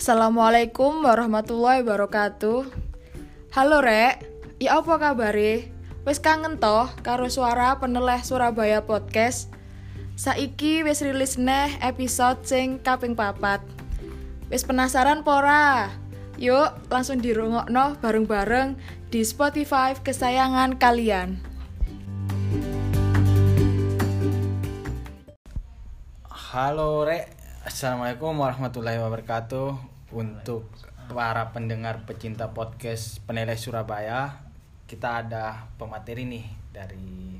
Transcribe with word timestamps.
Assalamualaikum 0.00 1.04
warahmatullahi 1.04 1.84
wabarakatuh. 1.84 2.72
Halo 3.52 3.84
Rek, 3.84 4.24
ya 4.56 4.80
apa 4.80 4.96
kabare? 4.96 5.68
Wis 6.08 6.16
kangen 6.16 6.56
toh 6.56 6.88
karo 7.04 7.28
suara 7.28 7.76
peneleh 7.76 8.24
Surabaya 8.24 8.80
Podcast. 8.80 9.52
Saiki 10.16 10.80
wis 10.88 11.04
rilis 11.04 11.36
neh 11.36 11.76
episode 11.84 12.48
sing 12.48 12.80
kaping 12.80 13.12
papat. 13.12 13.60
Wis 14.48 14.64
penasaran 14.64 15.20
pora? 15.20 15.92
Yuk 16.40 16.88
langsung 16.88 17.20
dirungokno 17.20 18.00
bareng-bareng 18.00 18.80
di 19.12 19.20
Spotify 19.20 19.92
kesayangan 20.00 20.80
kalian. 20.80 21.44
Halo 26.32 27.04
Rek, 27.04 27.39
Assalamualaikum 27.60 28.40
warahmatullahi 28.40 28.96
wabarakatuh 29.04 29.76
Untuk 30.16 30.64
para 31.12 31.52
pendengar 31.52 32.08
pecinta 32.08 32.56
podcast 32.56 33.20
Penilai 33.28 33.60
Surabaya 33.60 34.48
Kita 34.88 35.20
ada 35.20 35.68
pemateri 35.76 36.24
nih 36.24 36.48
dari 36.72 37.36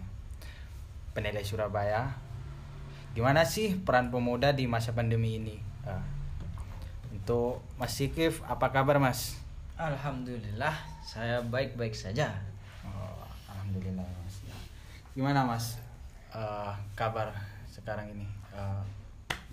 Penilai 1.16 1.41
Surabaya 1.41 2.12
Gimana 3.16 3.48
sih 3.48 3.80
peran 3.80 4.12
pemuda 4.12 4.52
di 4.52 4.69
masa 4.69 4.93
pandemi 4.93 5.41
ini? 5.41 5.56
Ah, 5.88 6.05
Untuk 7.09 7.65
Mas 7.80 7.96
Sikif, 7.96 8.45
apa 8.45 8.68
kabar 8.77 9.01
Mas? 9.01 9.41
Alhamdulillah, 9.80 10.77
saya 11.01 11.41
baik-baik 11.41 11.96
saja. 11.96 12.29
Oh, 12.84 13.24
Alhamdulillah 13.57 14.05
Mas 14.05 14.37
Gimana 15.16 15.48
Mas 15.48 15.80
eh, 16.37 16.73
kabar 16.93 17.32
sekarang 17.73 18.12
ini? 18.12 18.29
Eh, 18.52 18.99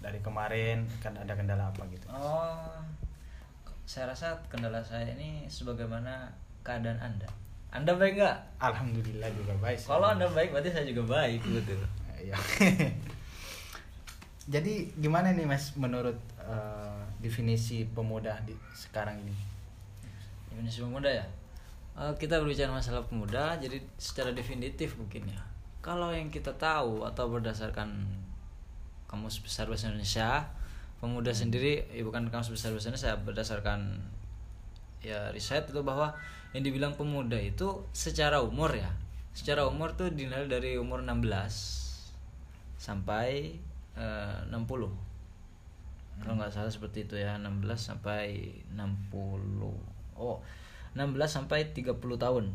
dari 0.03 0.19
kemarin 0.21 0.85
kan 1.01 1.13
ada 1.17 1.33
kendala 1.33 1.69
apa 1.69 1.83
gitu? 1.89 2.05
Oh, 2.09 2.77
saya 3.87 4.11
rasa 4.11 4.35
kendala 4.51 4.83
saya 4.83 5.07
ini 5.17 5.47
sebagaimana 5.47 6.27
keadaan 6.61 6.99
Anda. 6.99 7.29
Anda 7.71 7.95
baik 7.95 8.19
nggak? 8.19 8.37
Alhamdulillah 8.59 9.29
juga 9.35 9.53
baik. 9.59 9.77
sih. 9.79 9.87
Kalau 9.91 10.07
Anda 10.11 10.27
baik, 10.31 10.55
berarti 10.55 10.71
saya 10.71 10.85
juga 10.87 11.03
baik, 11.07 11.41
betul. 11.43 11.81
Iya. 12.17 12.37
Jadi 14.53 14.95
gimana 14.95 15.35
nih 15.35 15.43
Mas 15.43 15.75
menurut 15.75 16.15
eh, 16.39 17.01
definisi 17.19 17.83
pemuda 17.83 18.39
di 18.47 18.55
sekarang 18.71 19.19
ini? 19.19 19.35
Indonesia 20.55 20.87
Pemuda 20.87 21.09
ya. 21.11 21.25
Eh, 21.97 22.13
kita 22.15 22.39
berbicara 22.39 22.71
masalah 22.71 23.03
pemuda, 23.03 23.57
jadi 23.57 23.81
secara 23.97 24.29
definitif 24.29 24.93
mungkin 25.01 25.27
ya. 25.27 25.41
Kalau 25.81 26.13
yang 26.13 26.29
kita 26.29 26.53
tahu 26.55 27.03
atau 27.03 27.25
berdasarkan 27.27 27.89
kamus 29.07 29.39
besar 29.39 29.71
bahasa 29.71 29.87
Indonesia, 29.87 30.51
pemuda 30.99 31.31
sendiri, 31.31 31.87
ya 31.91 32.03
bukan 32.03 32.27
kamus 32.27 32.51
besar 32.51 32.75
bahasa 32.75 32.91
Indonesia, 32.91 33.15
berdasarkan 33.23 33.79
ya 35.01 35.31
riset 35.31 35.67
itu 35.69 35.81
bahwa 35.81 36.11
yang 36.51 36.63
dibilang 36.63 36.93
pemuda 36.95 37.39
itu 37.39 37.87
secara 37.95 38.43
umur 38.43 38.75
ya, 38.75 38.91
secara 39.31 39.63
umur 39.67 39.95
tuh 39.95 40.11
dinilai 40.11 40.49
dari 40.51 40.75
umur 40.75 41.03
16 41.03 41.23
sampai 42.77 43.57
eh, 43.97 44.37
60 44.53 45.07
kalau 46.17 46.33
nggak 46.33 46.49
salah 46.49 46.71
seperti 46.73 47.05
itu 47.05 47.15
ya 47.17 47.37
16 47.37 47.61
sampai 47.77 48.49
60 48.73 50.17
oh 50.17 50.41
16 50.97 51.13
sampai 51.29 51.69
30 51.77 51.93
tahun. 52.17 52.45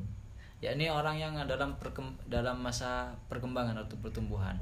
Yakni 0.63 0.91
orang 0.91 1.19
yang 1.19 1.39
dalam 1.47 1.79
perkem- 1.79 2.19
dalam 2.27 2.59
masa 2.59 3.15
perkembangan 3.31 3.87
atau 3.87 3.95
pertumbuhan 4.03 4.59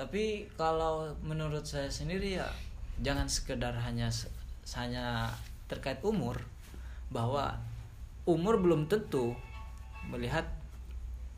tapi 0.00 0.48
kalau 0.56 1.12
menurut 1.20 1.68
saya 1.68 1.92
sendiri 1.92 2.40
ya 2.40 2.48
jangan 3.04 3.28
sekedar 3.28 3.76
hanya 3.84 4.08
hanya 4.72 5.28
terkait 5.68 6.00
umur 6.00 6.40
bahwa 7.12 7.60
umur 8.24 8.56
belum 8.56 8.88
tentu 8.88 9.36
melihat 10.08 10.48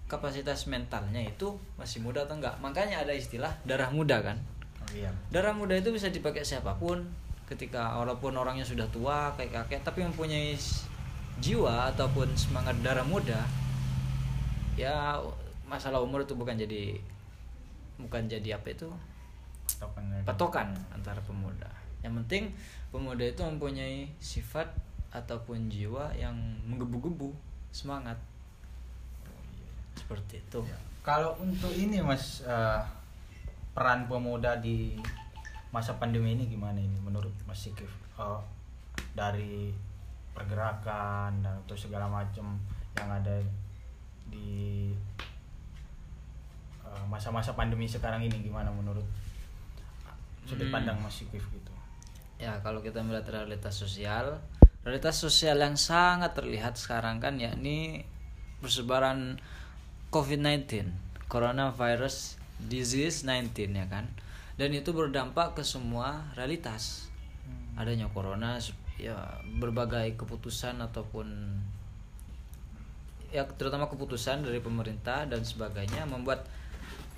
kapasitas 0.07 0.71
mentalnya 0.71 1.27
itu 1.27 1.59
masih 1.75 2.07
muda 2.07 2.23
atau 2.23 2.39
enggak. 2.39 2.55
Makanya 2.63 3.03
ada 3.03 3.11
istilah 3.11 3.51
darah 3.67 3.91
muda 3.91 4.23
kan? 4.23 4.39
Oh, 4.79 4.91
iya. 4.95 5.11
Darah 5.35 5.57
muda 5.57 5.75
itu 5.75 5.91
bisa 5.91 6.13
dipakai 6.13 6.47
siapa 6.47 6.79
pun. 6.79 7.03
Ketika 7.51 7.99
walaupun 7.99 8.39
orangnya 8.39 8.63
sudah 8.63 8.87
tua 8.95 9.35
kayak 9.35 9.67
kakek 9.67 9.83
tapi 9.83 10.07
mempunyai 10.07 10.55
jiwa 11.43 11.91
ataupun 11.91 12.31
semangat 12.39 12.79
darah 12.85 13.05
muda 13.05 13.43
ya 14.79 15.21
masalah 15.69 16.01
umur 16.01 16.25
itu 16.25 16.33
bukan 16.33 16.57
jadi 16.57 16.97
bukan 18.03 18.27
jadi 18.27 18.59
apa 18.59 18.69
itu 18.71 18.89
Patokannya. 19.79 20.23
patokan 20.27 20.69
antara 20.91 21.19
pemuda 21.23 21.71
yang 22.03 22.19
penting 22.23 22.51
pemuda 22.91 23.23
itu 23.23 23.43
mempunyai 23.43 24.11
sifat 24.19 24.67
ataupun 25.11 25.71
jiwa 25.71 26.11
yang 26.19 26.35
menggebu-gebu 26.67 27.31
semangat 27.71 28.19
seperti 29.97 30.43
itu 30.43 30.61
Ya. 30.67 30.79
Kalau 31.03 31.35
untuk 31.43 31.75
ini 31.75 31.99
Mas 31.99 32.47
eh, 32.47 32.81
peran 33.75 34.07
pemuda 34.07 34.55
di 34.63 34.95
masa 35.75 35.99
pandemi 35.99 36.39
ini 36.39 36.47
gimana 36.47 36.79
ini 36.79 36.95
menurut 37.03 37.35
Mas 37.43 37.59
Sikif? 37.59 37.91
Eh, 38.15 38.41
dari 39.11 39.75
pergerakan 40.33 41.43
dan 41.43 41.55
atau 41.67 41.75
segala 41.77 42.07
macam 42.07 42.55
yang 42.97 43.11
ada 43.11 43.37
di 44.31 44.89
masa-masa 47.09 47.53
pandemi 47.53 47.89
sekarang 47.89 48.25
ini 48.25 48.41
gimana 48.41 48.69
menurut 48.73 49.05
sudut 50.47 50.69
Hmm. 50.69 50.75
pandang 50.75 50.99
Mas 51.01 51.23
Sikif 51.23 51.45
gitu? 51.53 51.73
Ya, 52.43 52.59
kalau 52.61 52.83
kita 52.83 53.01
melihat 53.07 53.31
realitas 53.31 53.79
sosial, 53.79 54.43
realitas 54.83 55.15
sosial 55.15 55.63
yang 55.63 55.79
sangat 55.79 56.35
terlihat 56.35 56.75
sekarang 56.75 57.23
kan 57.23 57.39
yakni 57.39 58.03
persebaran 58.59 59.39
COVID-19, 60.11 60.91
coronavirus 61.31 62.37
disease 62.59 63.23
19 63.23 63.79
ya 63.79 63.87
kan. 63.87 64.11
Dan 64.59 64.75
itu 64.77 64.91
berdampak 64.93 65.57
ke 65.57 65.63
semua 65.65 66.29
realitas. 66.37 67.09
Adanya 67.79 68.11
corona 68.13 68.61
ya 69.01 69.41
berbagai 69.59 70.15
keputusan 70.21 70.79
ataupun 70.85 71.27
ya 73.33 73.49
terutama 73.57 73.89
keputusan 73.89 74.45
dari 74.45 74.61
pemerintah 74.61 75.25
dan 75.25 75.41
sebagainya 75.41 76.05
membuat 76.05 76.45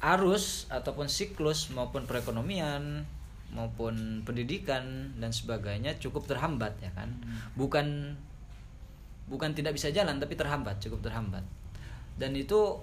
arus 0.04 0.68
ataupun 0.68 1.08
siklus 1.08 1.72
maupun 1.72 2.04
perekonomian 2.04 3.08
maupun 3.54 4.26
pendidikan 4.26 5.14
dan 5.16 5.30
sebagainya 5.30 5.96
cukup 6.02 6.28
terhambat 6.28 6.76
ya 6.82 6.90
kan? 6.92 7.08
Bukan 7.56 8.18
bukan 9.24 9.56
tidak 9.56 9.72
bisa 9.72 9.88
jalan 9.88 10.20
tapi 10.20 10.36
terhambat 10.36 10.76
cukup 10.82 11.08
terhambat. 11.08 11.42
Dan 12.20 12.36
itu 12.36 12.76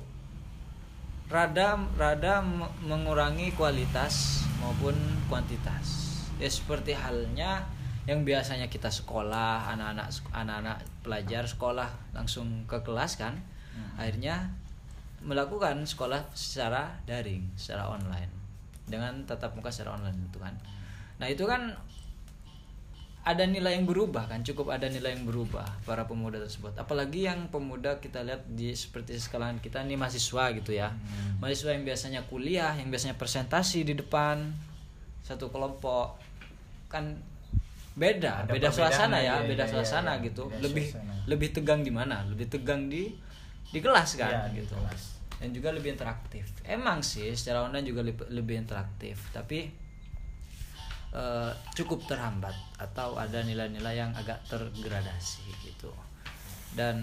rada 1.30 1.78
rada 1.96 2.42
me- 2.44 2.74
mengurangi 2.84 3.54
kualitas 3.54 4.44
maupun 4.60 4.98
kuantitas. 5.30 6.10
Ya 6.42 6.50
seperti 6.50 6.98
halnya 6.98 7.62
yang 8.10 8.26
biasanya 8.26 8.66
kita 8.66 8.90
sekolah 8.90 9.70
anak-anak 9.78 10.10
anak-anak 10.34 10.82
pelajar 11.06 11.46
sekolah 11.46 11.90
langsung 12.18 12.66
ke 12.66 12.82
kelas 12.82 13.22
kan 13.22 13.38
akhirnya 13.96 14.50
melakukan 15.22 15.86
sekolah 15.86 16.34
secara 16.34 17.02
daring 17.06 17.54
secara 17.58 17.88
online. 17.90 18.32
Dengan 18.86 19.24
tatap 19.24 19.54
muka 19.54 19.70
secara 19.70 19.96
online 19.96 20.18
itu 20.28 20.38
kan. 20.42 20.54
Nah 21.22 21.28
itu 21.30 21.46
kan 21.46 21.78
ada 23.22 23.46
nilai 23.46 23.78
yang 23.78 23.86
berubah 23.86 24.26
kan 24.26 24.42
cukup 24.42 24.74
ada 24.74 24.90
nilai 24.90 25.14
yang 25.14 25.30
berubah 25.30 25.66
para 25.86 26.10
pemuda 26.10 26.42
tersebut. 26.42 26.74
Apalagi 26.74 27.30
yang 27.30 27.54
pemuda 27.54 28.02
kita 28.02 28.26
lihat 28.26 28.50
di 28.50 28.74
seperti 28.74 29.14
sekalian 29.22 29.62
kita 29.62 29.86
nih 29.86 29.94
mahasiswa 29.94 30.50
gitu 30.58 30.74
ya. 30.74 30.90
Mahasiswa 31.38 31.78
yang 31.78 31.86
biasanya 31.86 32.22
kuliah 32.26 32.74
yang 32.74 32.90
biasanya 32.90 33.14
presentasi 33.22 33.86
di 33.86 33.94
depan 33.94 34.50
satu 35.22 35.54
kelompok 35.54 36.18
kan 36.90 37.14
beda 37.92 38.48
Ada 38.48 38.52
beda 38.58 38.70
suasana 38.72 39.20
ya 39.22 39.38
iya, 39.44 39.48
beda 39.48 39.66
iya, 39.68 39.72
suasana 39.72 40.12
iya, 40.18 40.26
gitu. 40.26 40.44
Beda 40.50 40.64
lebih 40.66 40.86
suasana. 40.90 41.14
lebih 41.30 41.50
tegang 41.54 41.82
di 41.86 41.92
mana? 41.94 42.26
Lebih 42.26 42.48
tegang 42.50 42.90
di 42.90 43.14
di 43.70 43.80
kelas 43.80 44.18
kan 44.18 44.50
di 44.50 44.66
gitu. 44.66 44.74
kelas. 44.74 45.11
Dan 45.42 45.50
juga 45.50 45.74
lebih 45.74 45.98
interaktif. 45.98 46.54
Emang 46.62 47.02
sih 47.02 47.34
secara 47.34 47.66
online 47.66 47.90
juga 47.90 48.06
lebih, 48.06 48.30
lebih 48.30 48.62
interaktif 48.62 49.34
tapi 49.34 49.66
eh, 51.18 51.52
cukup 51.74 52.06
terhambat 52.06 52.54
atau 52.78 53.18
ada 53.18 53.42
nilai-nilai 53.42 53.98
yang 53.98 54.14
agak 54.14 54.46
tergradasi 54.46 55.42
gitu. 55.66 55.90
Dan 56.78 56.98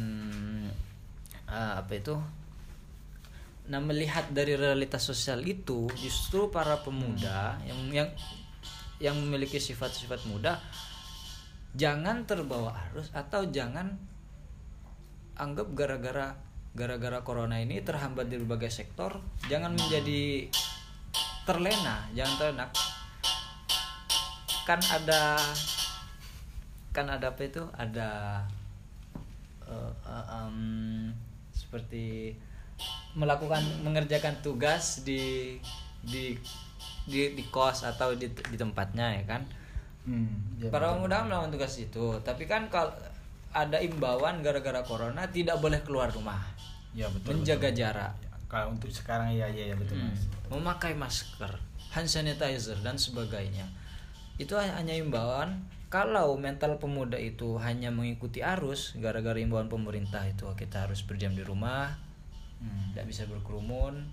eh, 1.50 1.75
apa 1.82 1.93
itu? 1.99 2.14
Nah 3.69 3.82
melihat 3.82 4.31
dari 4.31 4.55
realitas 4.55 5.02
sosial 5.02 5.43
itu 5.43 5.90
justru 5.99 6.46
para 6.49 6.79
pemuda 6.81 7.58
yang 7.67 7.90
yang 7.90 8.08
yang 9.02 9.14
memiliki 9.19 9.58
sifat-sifat 9.58 10.26
muda 10.26 10.58
jangan 11.76 12.25
terbawa 12.25 12.75
arus 12.90 13.12
atau 13.12 13.46
jangan 13.46 13.94
anggap 15.38 15.70
gara-gara 15.76 16.47
gara-gara 16.78 17.19
corona 17.26 17.58
ini 17.58 17.82
terhambat 17.82 18.30
di 18.30 18.38
berbagai 18.38 18.70
sektor 18.70 19.19
jangan 19.50 19.75
menjadi 19.75 20.46
terlena 21.42 22.06
jangan 22.14 22.34
terlena. 22.38 22.66
Kan 24.62 24.78
ada 24.78 25.34
kan 26.94 27.10
ada 27.10 27.34
apa 27.34 27.42
itu? 27.42 27.66
Ada 27.75 28.10
eh, 29.66 29.92
em, 30.38 30.58
seperti 31.50 32.38
melakukan 33.19 33.82
mengerjakan 33.82 34.38
tugas 34.46 35.02
di 35.02 35.58
di 36.06 36.38
di, 37.08 37.34
di 37.34 37.44
kos 37.50 37.82
atau 37.82 38.14
di, 38.14 38.30
di 38.30 38.56
tempatnya 38.60 39.19
ya 39.19 39.25
kan? 39.26 39.42
Hmm, 40.06 40.56
ya, 40.62 40.70
para 40.70 40.94
pemuda 40.94 41.26
melakukan 41.26 41.52
tugas 41.52 41.75
itu 41.76 42.16
tapi 42.25 42.48
kan 42.48 42.70
kalau 42.72 42.88
ada 43.52 43.80
imbauan 43.80 44.44
gara-gara 44.44 44.80
corona 44.84 45.28
tidak 45.28 45.60
boleh 45.60 45.80
keluar 45.84 46.12
rumah 46.12 46.40
ya 46.93 47.06
betul 47.08 47.37
menjaga 47.37 47.69
betul. 47.69 47.79
jarak 47.79 48.12
kalau 48.49 48.73
untuk 48.73 48.88
sekarang 48.88 49.29
ya 49.31 49.44
ya, 49.44 49.69
ya 49.69 49.76
betul 49.76 49.96
Hmm. 49.96 50.08
Mas. 50.08 50.25
memakai 50.49 50.96
masker, 50.96 51.52
hand 51.93 52.08
sanitizer 52.08 52.81
dan 52.81 52.96
sebagainya. 52.96 53.69
Itu 54.40 54.56
hanya 54.56 54.96
imbauan. 54.96 55.69
Kalau 55.88 56.32
mental 56.37 56.76
pemuda 56.76 57.17
itu 57.17 57.56
hanya 57.58 57.88
mengikuti 57.88 58.40
arus 58.40 58.96
gara-gara 58.96 59.37
imbauan 59.37 59.69
pemerintah 59.69 60.25
itu 60.25 60.49
kita 60.55 60.85
harus 60.85 61.00
berdiam 61.00 61.32
di 61.32 61.44
rumah, 61.44 61.96
Hmm. 62.58 62.93
tidak 62.93 63.05
bisa 63.06 63.23
berkerumun 63.25 64.08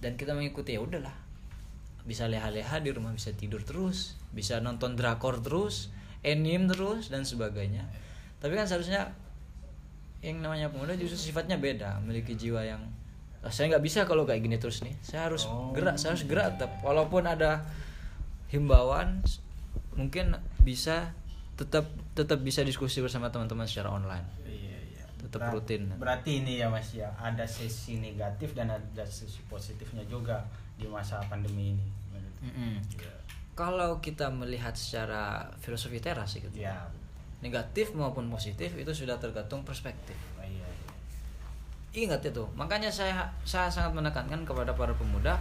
dan 0.00 0.16
kita 0.16 0.32
mengikuti 0.32 0.76
ya 0.76 0.80
udahlah. 0.80 1.12
Bisa 2.04 2.24
leha-leha 2.24 2.80
di 2.80 2.88
rumah 2.90 3.12
bisa 3.12 3.32
tidur 3.32 3.60
terus, 3.60 4.16
bisa 4.30 4.56
nonton 4.58 4.96
drakor 4.96 5.40
terus, 5.40 5.92
anime 6.20 6.68
terus 6.68 7.08
dan 7.08 7.24
sebagainya. 7.24 7.84
Tapi 8.40 8.56
kan 8.56 8.64
seharusnya 8.64 9.12
yang 10.20 10.38
namanya 10.38 10.68
pemuda 10.68 10.92
justru 10.94 11.16
sifatnya 11.26 11.56
beda 11.56 11.96
memiliki 11.98 12.32
jiwa 12.34 12.60
yang 12.60 12.80
"Ah, 13.40 13.48
saya 13.48 13.70
nggak 13.70 13.80
bisa 13.82 14.04
kalau 14.04 14.22
kayak 14.22 14.42
gini 14.42 14.56
terus 14.56 14.80
nih 14.80 14.92
saya 15.00 15.26
harus 15.26 15.44
Oh. 15.44 15.72
gerak 15.72 15.96
saya 15.96 16.12
harus 16.12 16.24
gerak 16.24 16.54
tetap 16.54 16.76
walaupun 16.80 17.24
ada 17.24 17.64
himbauan 18.48 19.24
mungkin 19.92 20.32
bisa 20.58 21.16
tetap 21.54 21.88
tetap 22.12 22.36
bisa 22.38 22.60
diskusi 22.60 22.98
bersama 22.98 23.28
teman-teman 23.28 23.64
secara 23.64 23.90
online 23.90 24.24
Iya, 24.42 24.76
iya. 24.90 25.04
Tetap 25.18 25.40
Berat- 25.42 25.52
rutin. 25.54 25.82
Berarti 25.94 26.30
ini 26.38 26.58
ya 26.58 26.68
Mas 26.68 26.90
ya, 26.90 27.12
ada 27.14 27.44
sisi 27.44 27.96
negatif 27.96 28.52
dan 28.52 28.68
ada 28.68 29.04
sisi 29.04 29.40
positifnya 29.46 30.04
juga 30.04 30.44
di 30.74 30.84
masa 30.84 31.20
pandemi 31.22 31.72
ini. 31.74 31.86
Iya. 32.42 33.12
kalau 33.52 34.00
kita 34.00 34.28
melihat 34.30 34.72
secara 34.72 35.44
filosofi 35.58 35.96
teras 35.98 36.32
gitu 36.32 36.48
Ya. 36.54 36.88
Negatif 37.40 37.96
maupun 37.96 38.28
positif 38.28 38.72
itu 38.76 38.92
sudah 38.92 39.16
tergantung 39.16 39.64
perspektif 39.64 40.16
Oh, 40.36 40.44
iya, 40.44 40.64
iya. 40.64 40.90
Ingat 42.06 42.22
itu, 42.22 42.44
makanya 42.54 42.92
saya 42.92 43.26
saya 43.42 43.66
sangat 43.66 43.96
menekankan 43.96 44.46
kepada 44.46 44.70
para 44.76 44.94
pemuda 44.94 45.40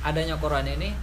adanya 0.00 0.38
Quran 0.40 0.64
ini 0.64 0.94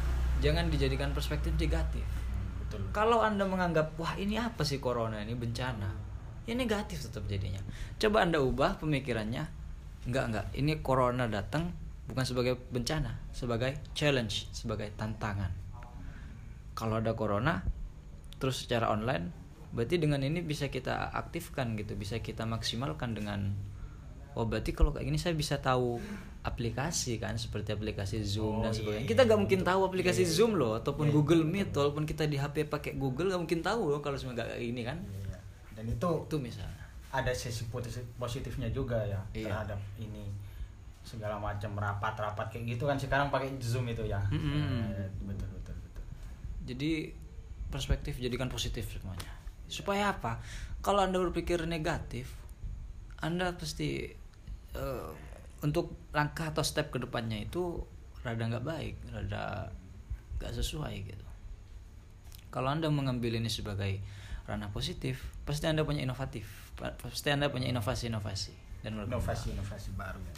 jangan 0.42 0.70
dijadikan 0.70 1.14
perspektif 1.14 1.54
negatif. 1.58 2.06
Hmm, 2.06 2.66
betul. 2.66 2.82
Kalau 2.94 3.22
Anda 3.22 3.46
menganggap 3.46 3.98
wah 3.98 4.14
ini 4.18 4.38
apa 4.38 4.62
sih 4.66 4.82
corona 4.82 5.22
ini 5.22 5.34
bencana, 5.34 5.90
ya 6.46 6.54
negatif 6.54 7.04
tetap 7.10 7.26
jadinya. 7.30 7.62
Coba 7.98 8.26
Anda 8.26 8.42
ubah 8.42 8.82
pemikirannya. 8.82 9.44
Enggak 10.08 10.24
enggak, 10.32 10.46
ini 10.56 10.80
corona 10.80 11.28
datang 11.28 11.76
bukan 12.08 12.24
sebagai 12.24 12.56
bencana, 12.72 13.20
sebagai 13.36 13.76
challenge, 13.92 14.48
sebagai 14.56 14.88
tantangan. 14.96 15.52
Kalau 16.78 17.04
ada 17.04 17.12
corona 17.18 17.60
terus 18.38 18.64
secara 18.64 18.88
online, 18.94 19.34
berarti 19.70 19.96
dengan 19.96 20.20
ini 20.20 20.40
bisa 20.40 20.68
kita 20.68 21.12
aktifkan 21.12 21.76
gitu, 21.76 21.94
bisa 21.94 22.18
kita 22.18 22.44
maksimalkan 22.44 23.12
dengan 23.12 23.52
oh 24.34 24.44
berarti 24.44 24.70
kalau 24.70 24.90
kayak 24.90 25.06
gini 25.06 25.18
saya 25.18 25.34
bisa 25.34 25.58
tahu 25.58 25.98
aplikasi 26.42 27.18
kan 27.18 27.36
seperti 27.36 27.72
aplikasi 27.72 28.24
Zoom 28.24 28.62
Oh, 28.62 28.64
dan 28.64 28.70
iya, 28.70 28.78
sebagainya. 28.78 29.02
iya, 29.02 29.10
kita 29.10 29.22
nggak 29.24 29.34
iya, 29.34 29.44
mungkin 29.44 29.60
betul. 29.60 29.72
tahu 29.74 29.82
aplikasi 29.84 30.22
Iya, 30.22 30.26
iya. 30.26 30.36
Zoom 30.38 30.52
loh 30.54 30.74
ataupun 30.76 31.06
Iya, 31.06 31.14
Google 31.14 31.44
Meet 31.44 31.70
walaupun 31.74 32.04
kita 32.04 32.24
di 32.24 32.38
HP 32.38 32.56
pakai 32.66 32.96
Google 32.96 33.28
nggak 33.28 33.42
mungkin 33.42 33.60
tahu 33.62 33.82
loh 33.90 34.00
kalau 34.00 34.16
semua 34.16 34.34
nggak 34.34 34.48
kayak 34.50 34.64
gini 34.64 34.82
kan. 34.84 34.98
Iya, 35.02 35.20
iya. 35.26 35.40
Dan 35.74 35.86
itu 35.90 36.10
Itu 36.24 36.38
misalnya. 36.38 36.84
ada 37.10 37.32
sisi 37.32 37.66
posi- 37.66 38.08
positifnya 38.14 38.70
juga 38.70 39.02
ya 39.02 39.20
Iya. 39.32 39.48
terhadap 39.48 39.80
ini 39.98 40.30
segala 41.02 41.36
macam 41.38 41.72
rapat-rapat 41.74 42.48
kayak 42.50 42.66
gitu 42.70 42.84
kan 42.84 42.96
sekarang 42.96 43.28
pakai 43.28 43.52
Zoom 43.58 43.88
itu 43.88 44.04
ya. 44.04 44.20
Mm-mm. 44.30 44.86
Eh, 44.94 45.10
betul 45.26 45.48
betul 45.52 45.76
betul. 45.82 46.04
Jadi 46.64 46.92
perspektif 47.66 48.16
jadikan 48.18 48.48
positif 48.48 48.88
semuanya. 48.88 49.28
Supaya 49.68 50.16
apa? 50.16 50.40
Kalau 50.82 51.04
Anda 51.04 51.20
berpikir 51.20 51.68
negatif, 51.68 52.32
Anda 53.20 53.52
pasti 53.56 54.08
eh, 54.74 55.10
untuk 55.62 55.92
langkah 56.14 56.50
atau 56.50 56.64
step 56.64 56.94
ke 56.94 57.02
depannya 57.02 57.44
itu 57.44 57.82
rada 58.24 58.44
nggak 58.44 58.66
baik, 58.66 58.96
rada 59.12 59.72
nggak 60.40 60.52
sesuai 60.54 60.94
gitu. 61.04 61.28
Kalau 62.48 62.72
Anda 62.72 62.88
mengambil 62.88 63.38
ini 63.38 63.52
sebagai 63.52 64.00
ranah 64.48 64.72
positif, 64.72 65.28
pasti 65.44 65.68
Anda 65.68 65.84
punya 65.84 66.06
inovatif, 66.08 66.48
Pa- 66.80 66.96
pasti 66.96 67.28
Anda 67.28 67.52
punya 67.52 67.68
inovasi-inovasi 67.68 68.54
dan 68.86 68.96
berkembang. 68.96 69.20
inovasi-inovasi 69.20 69.90
baru 70.00 70.20
ya. 70.24 70.34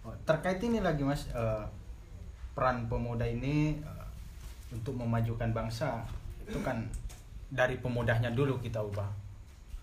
Oh, 0.00 0.16
terkait 0.24 0.60
ini 0.60 0.80
lagi 0.80 1.04
mas 1.04 1.28
eh, 1.32 1.64
peran 2.52 2.88
pemuda 2.88 3.24
ini 3.24 3.80
eh, 3.80 4.06
untuk 4.72 4.96
memajukan 4.96 5.52
bangsa 5.52 6.04
itu 6.44 6.58
kan 6.60 6.84
dari 7.50 7.76
pemudanya 7.82 8.30
dulu 8.30 8.62
kita 8.62 8.78
ubah. 8.80 9.10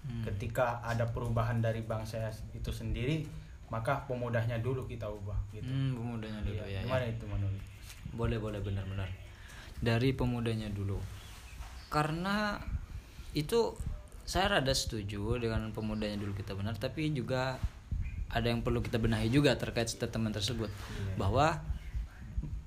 Hmm. 0.07 0.23
Ketika 0.23 0.79
ada 0.79 1.03
perubahan 1.03 1.59
dari 1.59 1.83
bangsa 1.83 2.31
itu 2.55 2.71
sendiri, 2.71 3.27
maka 3.67 4.07
pemudanya 4.07 4.55
dulu 4.57 4.87
kita 4.87 5.05
ubah. 5.11 5.35
Gitu. 5.51 5.67
Hmm, 5.67 5.99
pemudanya 5.99 6.39
dulu 6.41 6.55
Iya, 6.63 6.65
ya. 6.65 6.79
ya. 6.79 6.81
Gimana 6.87 7.05
itu 7.11 7.25
menurut? 7.27 7.61
Boleh, 8.15 8.37
boleh 8.39 8.59
benar-benar. 8.63 9.11
Dari 9.83 10.15
pemudanya 10.15 10.71
dulu. 10.71 10.97
Karena 11.91 12.55
itu 13.35 13.75
saya 14.23 14.59
rada 14.59 14.71
setuju 14.71 15.39
dengan 15.39 15.71
pemudanya 15.75 16.19
dulu 16.19 16.35
kita 16.35 16.55
benar, 16.55 16.75
tapi 16.79 17.11
juga 17.11 17.59
ada 18.27 18.47
yang 18.47 18.59
perlu 18.59 18.83
kita 18.83 18.99
benahi 18.99 19.31
juga 19.31 19.55
terkait 19.55 19.87
statement 19.87 20.35
tersebut 20.35 20.67
Iya. 20.67 21.15
bahwa 21.15 21.63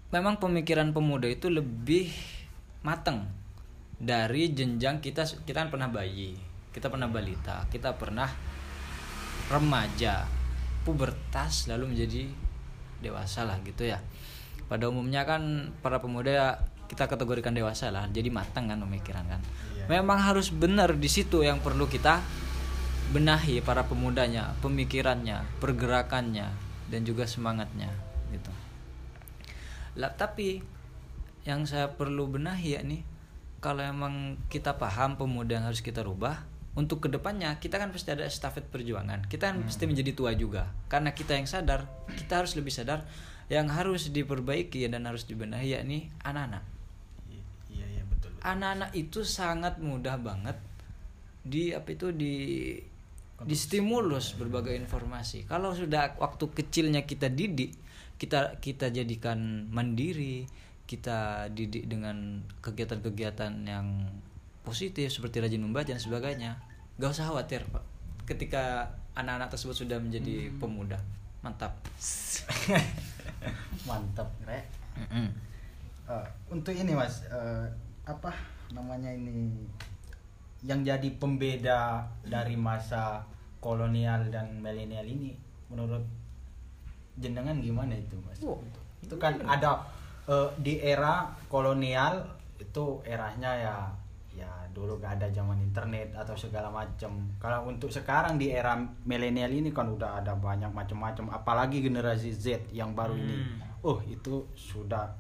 memang 0.09 0.41
pemikiran 0.41 0.93
pemuda 0.97 1.29
itu 1.29 1.53
lebih 1.53 2.09
matang 2.81 3.29
dari 4.01 4.49
jenjang 4.57 5.05
kita 5.05 5.29
kita 5.45 5.69
kan 5.69 5.69
pernah 5.69 5.93
bayi, 5.93 6.33
kita 6.73 6.89
pernah 6.89 7.07
balita, 7.13 7.69
kita 7.69 7.93
pernah 8.01 8.33
remaja, 9.53 10.25
pubertas 10.89 11.69
lalu 11.69 11.93
menjadi 11.93 12.25
dewasa 13.05 13.45
lah 13.45 13.61
gitu 13.61 13.85
ya. 13.85 14.01
Pada 14.73 14.89
umumnya 14.89 15.29
kan 15.29 15.75
para 15.85 16.01
pemuda 16.01 16.65
kita 16.89 17.07
kategorikan 17.13 17.53
dewasa 17.53 17.93
lah, 17.93 18.09
jadi 18.09 18.33
matang 18.33 18.73
kan 18.73 18.81
pemikiran 18.81 19.23
kan. 19.29 19.41
Iya. 19.77 20.01
Memang 20.01 20.25
harus 20.25 20.49
benar 20.49 20.97
di 20.97 21.07
situ 21.13 21.45
yang 21.45 21.61
perlu 21.61 21.85
kita 21.85 22.25
benahi 23.13 23.61
para 23.61 23.85
pemudanya, 23.85 24.57
pemikirannya, 24.65 25.45
pergerakannya 25.61 26.49
dan 26.89 27.01
juga 27.05 27.29
semangatnya 27.29 27.93
gitu. 28.33 28.51
Lah 30.01 30.15
tapi 30.17 30.63
yang 31.45 31.69
saya 31.69 31.93
perlu 31.93 32.31
benahi 32.31 32.79
ya 32.79 32.81
nih 32.81 33.03
kalau 33.61 33.85
emang 33.85 34.41
kita 34.49 34.77
paham 34.81 35.21
pemuda 35.21 35.61
yang 35.61 35.67
harus 35.69 35.85
kita 35.85 36.01
rubah 36.01 36.45
untuk 36.75 37.05
ke 37.05 37.09
depannya 37.13 37.57
kita 37.61 37.77
kan 37.77 37.93
pasti 37.93 38.13
ada 38.13 38.25
estafet 38.25 38.65
perjuangan 38.69 39.29
kita 39.29 39.53
kan 39.53 39.61
pasti 39.65 39.85
menjadi 39.85 40.13
tua 40.17 40.33
juga 40.33 40.73
karena 40.89 41.13
kita 41.13 41.37
yang 41.37 41.45
sadar 41.45 41.85
kita 42.17 42.41
harus 42.41 42.57
lebih 42.57 42.73
sadar 42.73 43.05
yang 43.51 43.67
harus 43.69 44.09
diperbaiki 44.15 44.87
dan 44.89 45.05
harus 45.05 45.27
dibenahi 45.27 45.77
yakni 45.77 46.09
anak-anak 46.25 46.63
Iya 47.71 47.87
iya 47.87 48.03
betul. 48.07 48.35
betul. 48.35 48.43
anak-anak 48.43 48.91
itu 48.99 49.21
sangat 49.23 49.79
mudah 49.79 50.19
banget 50.19 50.59
di 51.41 51.73
apa 51.73 51.89
itu 51.93 52.13
di 52.13 52.35
di 53.41 53.57
stimulus 53.57 54.37
berbagai 54.37 54.77
informasi. 54.77 55.49
Kalau 55.49 55.73
sudah 55.73 56.21
waktu 56.21 56.45
kecilnya 56.53 57.09
kita 57.09 57.33
didik, 57.33 57.73
kita 58.21 58.61
kita 58.61 58.93
jadikan 58.93 59.65
mandiri, 59.73 60.45
kita 60.91 61.47
didik 61.55 61.87
dengan 61.87 62.43
kegiatan-kegiatan 62.59 63.63
yang 63.63 64.11
positif 64.67 65.07
seperti 65.15 65.39
rajin 65.39 65.63
membaca 65.63 65.87
dan 65.87 66.03
sebagainya. 66.03 66.59
Gak 66.99 67.15
usah 67.15 67.31
khawatir, 67.31 67.63
Pak. 67.71 67.87
Ketika 68.27 68.91
anak-anak 69.15 69.55
tersebut 69.55 69.87
sudah 69.87 70.03
menjadi 70.03 70.51
pemuda, 70.59 70.99
mantap. 71.47 71.79
Mantap, 73.89 74.27
Rek. 74.43 74.67
Mm-mm. 74.99 75.31
Eh, 76.11 76.27
untuk 76.51 76.75
ini 76.75 76.91
mas 76.91 77.23
eh, 77.31 77.67
apa 78.03 78.35
namanya 78.75 79.15
ini 79.15 79.55
yang 80.67 80.83
jadi 80.83 81.07
pembeda 81.23 82.03
dari 82.27 82.59
masa 82.59 83.23
kolonial 83.63 84.27
dan 84.35 84.59
milenial 84.59 85.07
ini 85.07 85.39
menurut 85.71 86.03
jenengan 87.15 87.55
gimana 87.63 87.95
itu 87.95 88.19
mas 88.27 88.43
Wow. 88.43 88.59
itu 89.01 89.15
kan 89.23 89.39
ada 89.47 89.79
eh, 90.29 90.49
di 90.61 90.83
era 90.83 91.31
kolonial 91.49 92.27
itu 92.61 93.01
eranya 93.09 93.53
ya 93.57 93.77
ya 94.37 94.51
dulu 94.71 94.97
gak 95.03 95.19
ada 95.19 95.27
zaman 95.35 95.59
internet 95.59 96.15
atau 96.15 96.39
segala 96.39 96.71
macam 96.71 97.29
kalau 97.43 97.67
untuk 97.67 97.91
sekarang 97.91 98.39
di 98.39 98.55
era 98.55 98.79
milenial 99.05 99.51
ini 99.51 99.75
kan 99.75 99.91
udah 99.91 100.23
ada 100.23 100.39
banyak 100.39 100.71
macam-macam 100.71 101.35
apalagi 101.35 101.83
generasi 101.83 102.31
Z 102.31 102.71
yang 102.71 102.95
baru 102.95 103.19
ini. 103.19 103.37
Hmm. 103.37 103.59
oh 103.85 103.99
itu 104.07 104.47
sudah 104.55 105.11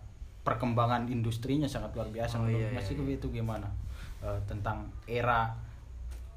perkembangan 0.40 1.10
industrinya 1.10 1.68
sangat 1.68 1.92
luar 1.92 2.08
biasa 2.08 2.40
Oh, 2.40 2.48
menurut 2.48 2.70
iya, 2.70 2.76
Mas 2.76 2.88
iya, 2.88 2.96
Iqbal 2.96 3.18
itu 3.18 3.26
gimana? 3.28 3.68
Eh, 4.24 4.40
tentang 4.48 4.88
era 5.04 5.52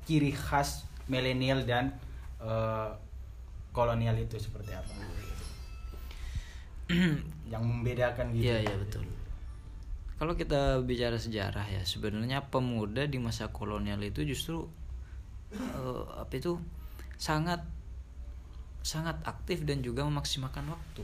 ciri 0.03 0.31
khas 0.35 0.83
milenial 1.07 1.63
dan 1.63 1.93
eh, 2.43 2.89
kolonial 3.71 4.15
itu 4.19 4.35
seperti 4.39 4.71
apa 4.75 4.91
yang 7.53 7.63
membedakan 7.63 8.33
gitu 8.33 8.47
Iya 8.47 8.57
iya 8.65 8.75
betul. 8.75 9.03
Kalau 10.13 10.33
kita 10.33 10.79
bicara 10.81 11.17
sejarah 11.17 11.67
ya 11.67 11.81
sebenarnya 11.83 12.47
pemuda 12.47 13.03
di 13.03 13.19
masa 13.19 13.49
kolonial 13.49 13.99
itu 13.99 14.23
justru 14.23 14.67
eh, 15.51 16.03
apa 16.15 16.33
itu 16.33 16.55
sangat 17.17 17.63
sangat 18.83 19.15
aktif 19.23 19.63
dan 19.63 19.79
juga 19.79 20.03
memaksimalkan 20.03 20.67
waktu. 20.67 21.03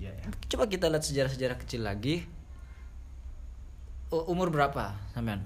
Iya 0.00 0.10
ya 0.12 0.24
Coba 0.48 0.66
kita 0.66 0.88
lihat 0.88 1.04
sejarah-sejarah 1.04 1.56
kecil 1.60 1.84
lagi. 1.84 2.24
Umur 4.12 4.52
berapa 4.52 4.92
sampean? 5.12 5.40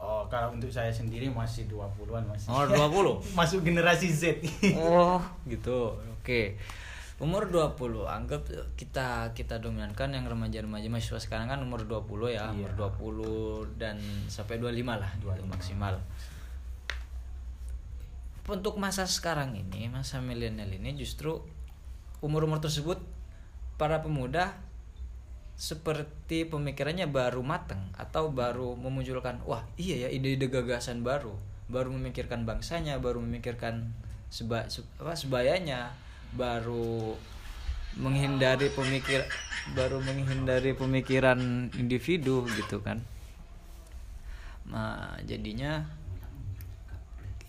oh 0.00 0.24
kalau 0.32 0.56
untuk 0.56 0.72
saya 0.72 0.88
sendiri 0.88 1.28
masih 1.28 1.68
20-an 1.68 2.24
masih 2.24 2.48
Umur 2.48 3.20
20. 3.20 3.36
masuk 3.36 3.60
generasi 3.60 4.08
Z 4.08 4.40
Oh, 4.72 5.20
gitu. 5.44 5.92
Oke. 6.16 6.56
Umur 7.20 7.52
20, 7.52 8.08
anggap 8.08 8.48
kita 8.80 9.36
kita 9.36 9.60
dominankan 9.60 10.08
yang 10.16 10.24
remaja-remaja 10.24 10.88
mahasiswa 10.88 11.20
sekarang 11.20 11.52
kan 11.52 11.60
umur 11.60 11.84
20 11.84 12.32
ya, 12.32 12.48
Iya. 12.48 12.56
umur 12.56 12.72
20 12.96 13.76
dan 13.76 14.00
sampai 14.26 14.56
25 14.56 14.96
lah, 14.96 15.12
25 15.20 15.44
maksimal. 15.44 16.00
Untuk 18.48 18.80
masa 18.80 19.04
sekarang 19.04 19.52
ini, 19.52 19.86
masa 19.86 20.18
milenial 20.18 20.72
ini 20.72 20.96
justru 20.96 21.44
umur-umur 22.24 22.58
tersebut 22.58 22.96
para 23.76 24.00
pemuda 24.00 24.56
seperti 25.54 26.48
pemikirannya 26.48 27.04
baru 27.04 27.44
mateng 27.44 27.84
atau 27.94 28.32
baru 28.32 28.80
memunculkan 28.80 29.44
wah 29.44 29.60
iya 29.76 30.04
ya 30.04 30.08
ide-ide 30.08 30.48
gagasan 30.48 31.04
baru 31.04 31.36
baru 31.68 31.92
memikirkan 31.92 32.48
bangsanya 32.48 32.96
baru 32.96 33.20
memikirkan 33.20 33.92
seba, 34.32 34.64
se- 34.72 34.88
apa, 34.96 35.12
sebayanya 35.12 35.92
baru 36.34 37.18
menghindari 37.98 38.70
pemikir 38.70 39.26
baru 39.74 39.98
menghindari 39.98 40.72
pemikiran 40.72 41.70
individu 41.74 42.46
gitu 42.54 42.80
kan. 42.80 43.02
Nah 44.70 45.18
jadinya 45.26 45.84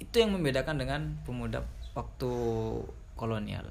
itu 0.01 0.15
yang 0.17 0.33
membedakan 0.33 0.81
dengan 0.81 1.01
pemuda 1.23 1.63
waktu 1.93 2.31
kolonial. 3.13 3.69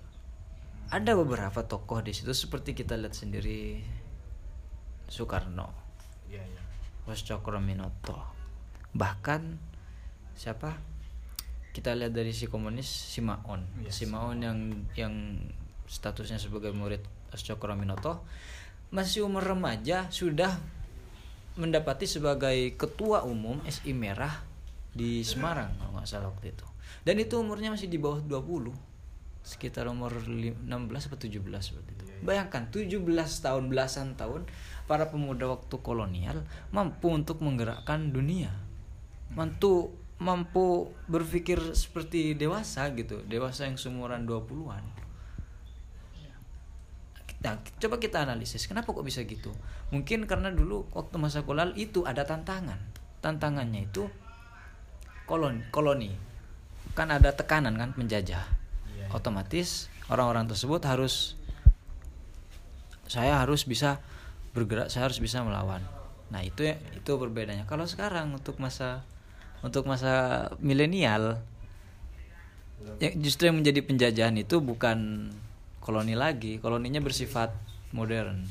Ada 0.90 1.14
beberapa 1.14 1.62
tokoh 1.62 2.02
di 2.02 2.10
situ 2.10 2.34
seperti 2.34 2.74
kita 2.74 2.98
lihat 2.98 3.14
sendiri 3.14 3.78
Soekarno, 5.06 5.70
Was 7.06 7.22
Cokroaminoto, 7.26 8.18
bahkan 8.94 9.58
siapa? 10.34 10.89
Kita 11.70 11.94
lihat 11.94 12.10
dari 12.10 12.34
si 12.34 12.50
komunis 12.50 12.86
Simaon, 12.86 13.62
Yes. 13.86 14.02
Simaon 14.02 14.42
yang 14.42 14.58
yang 14.98 15.14
statusnya 15.86 16.38
sebagai 16.38 16.70
murid 16.70 17.02
Was 17.30 17.42
Cokroaminoto 17.42 18.26
masih 18.90 19.22
umur 19.22 19.46
remaja 19.46 20.10
sudah 20.10 20.50
mendapati 21.54 22.10
sebagai 22.10 22.74
ketua 22.74 23.22
umum 23.22 23.62
SI 23.62 23.94
Merah 23.94 24.42
di 24.90 25.22
Semarang 25.22 25.70
kalau 25.78 25.94
nggak 25.94 26.08
salah 26.10 26.30
waktu 26.30 26.50
itu. 26.50 26.66
Dan 27.06 27.22
itu 27.22 27.38
umurnya 27.38 27.70
masih 27.70 27.86
di 27.86 28.02
bawah 28.02 28.18
20 28.18 28.74
sekitar 29.40 29.86
umur 29.86 30.10
li- 30.26 30.52
16 30.66 31.06
atau 31.06 31.18
17 31.18 31.38
seperti 31.62 31.90
itu. 31.94 32.04
Bayangkan 32.20 32.66
17 32.68 32.98
tahun 33.40 33.70
belasan 33.70 34.18
tahun 34.18 34.44
para 34.84 35.06
pemuda 35.08 35.46
waktu 35.48 35.74
kolonial 35.80 36.42
mampu 36.74 37.08
untuk 37.08 37.38
menggerakkan 37.40 38.10
dunia. 38.10 38.50
Mampu 39.30 39.94
mampu 40.20 40.92
berpikir 41.08 41.56
seperti 41.72 42.36
dewasa 42.36 42.92
gitu, 42.92 43.24
dewasa 43.24 43.64
yang 43.64 43.80
seumuran 43.80 44.28
20-an. 44.28 44.84
Nah, 47.40 47.56
coba 47.56 47.96
kita 47.96 48.20
analisis 48.20 48.68
kenapa 48.68 48.92
kok 48.92 49.00
bisa 49.00 49.24
gitu? 49.24 49.48
Mungkin 49.88 50.28
karena 50.28 50.52
dulu 50.52 50.84
waktu 50.92 51.16
masa 51.16 51.40
kolonial 51.40 51.72
itu 51.72 52.04
ada 52.04 52.28
tantangan. 52.28 52.76
Tantangannya 53.24 53.88
itu 53.88 54.12
koloni, 55.24 55.64
koloni. 55.72 56.12
Kan 56.92 57.08
ada 57.08 57.32
tekanan 57.32 57.80
kan 57.80 57.96
penjajah. 57.96 58.44
Iya, 58.92 59.08
iya. 59.08 59.16
Otomatis 59.16 59.88
orang-orang 60.12 60.52
tersebut 60.52 60.84
harus 60.84 61.40
saya 63.08 63.40
harus 63.40 63.64
bisa 63.64 64.04
bergerak, 64.52 64.92
saya 64.92 65.08
harus 65.08 65.16
bisa 65.16 65.40
melawan. 65.40 65.80
Nah, 66.28 66.44
itu 66.44 66.68
ya- 66.68 66.78
itu 66.92 67.08
perbedaannya. 67.08 67.64
Kalau 67.64 67.88
sekarang 67.88 68.36
untuk 68.36 68.60
masa 68.60 69.00
untuk 69.60 69.84
masa 69.84 70.46
milenial. 70.60 71.40
Ya 72.96 73.12
justru 73.12 73.48
yang 73.52 73.60
menjadi 73.60 73.84
penjajahan 73.84 74.36
itu 74.40 74.56
bukan 74.64 75.28
koloni 75.80 76.12
lagi 76.16 76.60
koloninya 76.60 77.00
bersifat 77.00 77.52
modern 77.96 78.44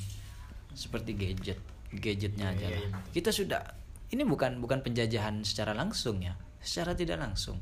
seperti 0.74 1.14
gadget 1.16 1.62
gadgetnya 1.90 2.54
aja 2.54 2.68
Iya, 2.70 2.78
iya, 2.78 2.90
lah. 2.94 3.02
kita 3.10 3.30
sudah 3.34 3.62
ini 4.10 4.26
bukan 4.26 4.58
bukan 4.62 4.82
penjajahan 4.86 5.42
secara 5.46 5.74
langsung 5.74 6.22
ya 6.22 6.34
secara 6.60 6.94
tidak 6.94 7.22
langsung. 7.22 7.58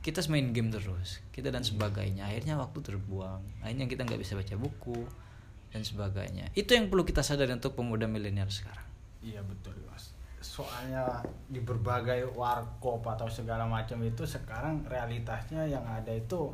Kita 0.00 0.24
main 0.32 0.52
game 0.56 0.72
terus 0.72 1.20
kita 1.32 1.52
dan 1.52 1.60
sebagainya. 1.60 2.24
Akhirnya 2.28 2.56
waktu 2.56 2.80
terbuang 2.80 3.40
akhirnya 3.60 3.84
kita 3.88 4.08
nggak 4.08 4.20
bisa 4.20 4.32
baca 4.36 4.54
buku 4.56 5.04
dan 5.72 5.84
sebagainya. 5.84 6.48
Itu 6.56 6.72
yang 6.76 6.88
perlu 6.88 7.04
kita 7.04 7.20
sadari 7.20 7.52
untuk 7.52 7.76
pemuda 7.76 8.08
milenial 8.08 8.48
sekarang. 8.48 8.84
Iya 9.20 9.44
betul 9.44 9.76
mas. 9.92 10.12
Soalnya 10.40 11.04
di 11.46 11.60
berbagai 11.60 12.24
warkop 12.32 13.04
atau 13.04 13.28
segala 13.28 13.68
macam 13.68 14.00
itu 14.00 14.24
sekarang 14.24 14.80
realitasnya 14.88 15.68
yang 15.68 15.84
ada 15.84 16.08
itu 16.10 16.48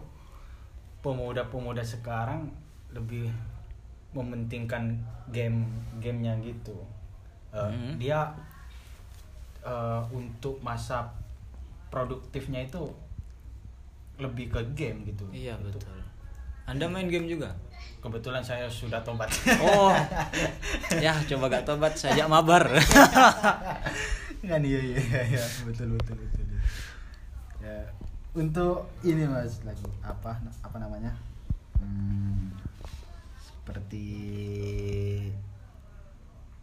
pemuda-pemuda 1.01 1.87
sekarang 1.87 2.51
lebih 2.91 3.31
mementingkan 4.11 4.99
game 5.31 5.67
gamenya 6.03 6.35
gitu. 6.43 6.75
Eh, 7.55 7.63
Mhm. 7.71 8.03
Dia 8.03 8.27
eh, 9.63 10.03
untuk 10.15 10.63
masa 10.63 11.07
produktifnya 11.91 12.63
itu 12.63 12.83
lebih 14.17 14.49
ke 14.49 14.63
game 14.79 15.03
gitu. 15.05 15.27
iya 15.29 15.59
betul 15.59 15.83
anda 16.65 16.87
main 16.87 17.07
game 17.07 17.27
juga 17.27 17.51
Kebetulan 17.99 18.39
saya 18.41 18.67
sudah 18.67 19.03
tobat. 19.03 19.27
Oh, 19.59 19.91
ya 21.05 21.17
coba 21.27 21.51
gak 21.51 21.67
tobat 21.67 21.95
saya 21.95 22.27
mabar. 22.27 22.71
kan 24.47 24.63
iya 24.63 24.79
iya 24.79 25.01
iya 25.27 25.45
betul 25.67 25.99
betul 25.99 26.15
betul 26.15 26.47
ya 27.59 27.83
untuk 28.31 28.87
ini 29.03 29.27
mas 29.27 29.59
lagi 29.67 29.83
apa 30.01 30.39
apa 30.63 30.77
namanya 30.79 31.11
Hmm, 31.77 32.55
seperti 33.37 34.07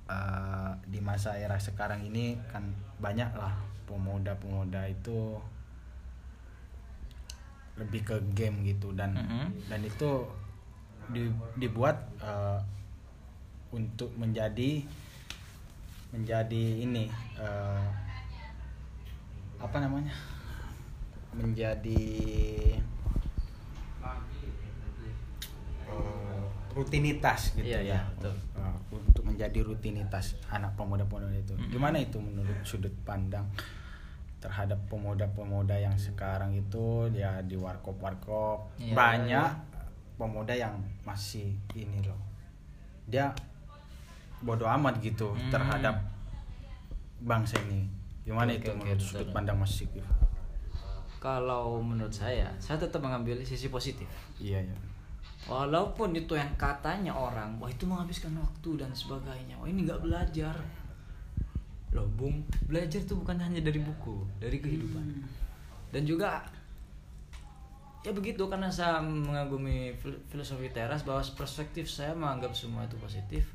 eh, 0.06 0.72
di 0.84 1.00
masa 1.00 1.36
era 1.36 1.60
sekarang 1.60 2.03
ini 2.03 2.39
kan 2.48 2.63
banyak 2.98 3.30
lah 3.36 3.51
pemuda-pemuda 3.86 4.88
itu 4.88 5.38
lebih 7.75 8.01
ke 8.06 8.15
game 8.32 8.62
gitu 8.63 8.94
dan 8.94 9.18
Mhm. 9.18 9.68
dan 9.68 9.82
itu 9.82 10.24
di- 11.10 11.31
dibuat 11.57 11.98
eh, 12.19 12.60
untuk 13.72 14.13
menjadi 14.15 14.86
menjadi 16.10 16.63
ini 16.79 17.10
eh, 17.36 17.88
apa 19.57 19.77
namanya? 19.79 20.13
Menjadi 21.33 22.05
eh, 25.89 26.43
rutinitas 26.74 27.53
gitu 27.53 27.65
Iya, 27.65 27.79
iya, 27.81 27.98
ya. 27.98 28.10
betul. 28.13 28.36
Eh, 28.57 28.75
untuk 28.93 29.24
menjadi 29.25 29.60
rutinitas 29.62 30.38
anak 30.48 30.74
pemuda-pemuda 30.75 31.33
itu. 31.33 31.53
Mm-mm. 31.53 31.69
gimana 31.69 31.98
itu 31.98 32.17
menurut 32.17 32.57
sudut 32.63 32.93
pandang 33.03 33.45
terhadap 34.38 34.77
pemuda-pemuda 34.88 35.79
yang 35.79 35.95
sekarang 35.98 36.53
itu? 36.53 37.07
Ya 37.10 37.39
di 37.41 37.55
warkop-warkop 37.55 38.75
Iya, 38.77 38.93
banyak 38.93 39.51
pemuda 40.15 40.53
yang 40.53 40.75
masih 41.01 41.51
ini 41.74 42.00
loh 42.01 42.20
dia 43.05 43.34
bodoh 44.39 44.67
amat 44.70 45.00
gitu 45.00 45.32
Hmm. 45.32 45.50
terhadap 45.50 45.96
bangsa 47.20 47.55
ini 47.63 47.88
gimana 48.22 48.51
Oke, 48.51 48.60
itu 48.60 48.70
oke, 48.70 48.77
menurut 48.77 49.00
betul. 49.00 49.10
sudut 49.10 49.29
pandang 49.32 49.58
Mas 49.58 49.72
Sigif 49.74 50.03
Kalau 51.17 51.79
menurut 51.79 52.12
saya, 52.12 52.51
saya 52.60 52.75
tetap 52.75 53.00
mengambil 53.00 53.39
sisi 53.41 53.72
positif. 53.72 54.03
iya 54.38 54.60
ya 54.60 54.75
Walaupun 55.43 56.12
itu 56.12 56.36
yang 56.36 56.51
katanya 56.55 57.12
orang, 57.12 57.55
wah 57.60 57.67
itu 57.67 57.84
menghabiskan 57.84 58.36
waktu 58.36 58.75
dan 58.75 58.91
sebagainya. 58.91 59.55
Wah 59.55 59.67
ini 59.67 59.84
nggak 59.84 60.00
belajar. 60.00 60.51
Loh, 61.91 62.08
Bung, 62.10 62.43
belajar 62.63 63.00
itu 63.00 63.12
bukan 63.13 63.36
hanya 63.36 63.60
dari 63.60 63.79
buku, 63.79 64.24
dari 64.36 64.60
kehidupan. 64.60 65.03
Dan 65.91 66.03
juga 66.03 66.43
ya 68.03 68.12
begitu 68.12 68.43
karena 68.51 68.67
saya 68.67 69.00
mengagumi 69.00 69.95
fil- 69.95 70.19
filosofi 70.27 70.67
teras 70.75 71.07
bahwa 71.07 71.24
perspektif 71.24 71.88
saya 71.88 72.12
menganggap 72.12 72.51
semua 72.51 72.83
itu 72.83 73.00
positif. 73.00 73.48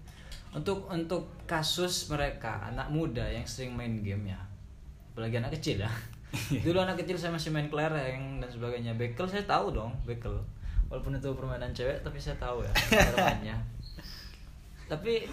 Untuk 0.48 0.88
untuk 0.88 1.28
kasus 1.44 2.08
mereka 2.08 2.64
anak 2.72 2.88
muda 2.88 3.20
yang 3.28 3.44
sering 3.44 3.76
main 3.76 4.00
game 4.00 4.32
ya, 4.32 4.40
apalagi 5.12 5.36
anak 5.44 5.52
kecil 5.60 5.84
ya. 5.84 5.92
Dulu 6.64 6.80
anak 6.80 6.96
kecil 7.04 7.20
saya 7.20 7.32
masih 7.32 7.52
main 7.52 7.68
kelereng 7.68 8.40
dan 8.40 8.48
sebagainya. 8.48 8.96
Bekel 8.96 9.28
saya 9.28 9.44
tahu 9.44 9.76
dong 9.76 9.92
bekel. 10.08 10.32
Walaupun 10.88 11.20
itu 11.20 11.28
permainan 11.36 11.68
cewek 11.76 12.00
tapi 12.00 12.16
saya 12.16 12.40
tahu 12.40 12.64
ya 12.64 12.72
cara 12.72 13.36
mainnya 13.36 13.60
tapi 14.90 15.28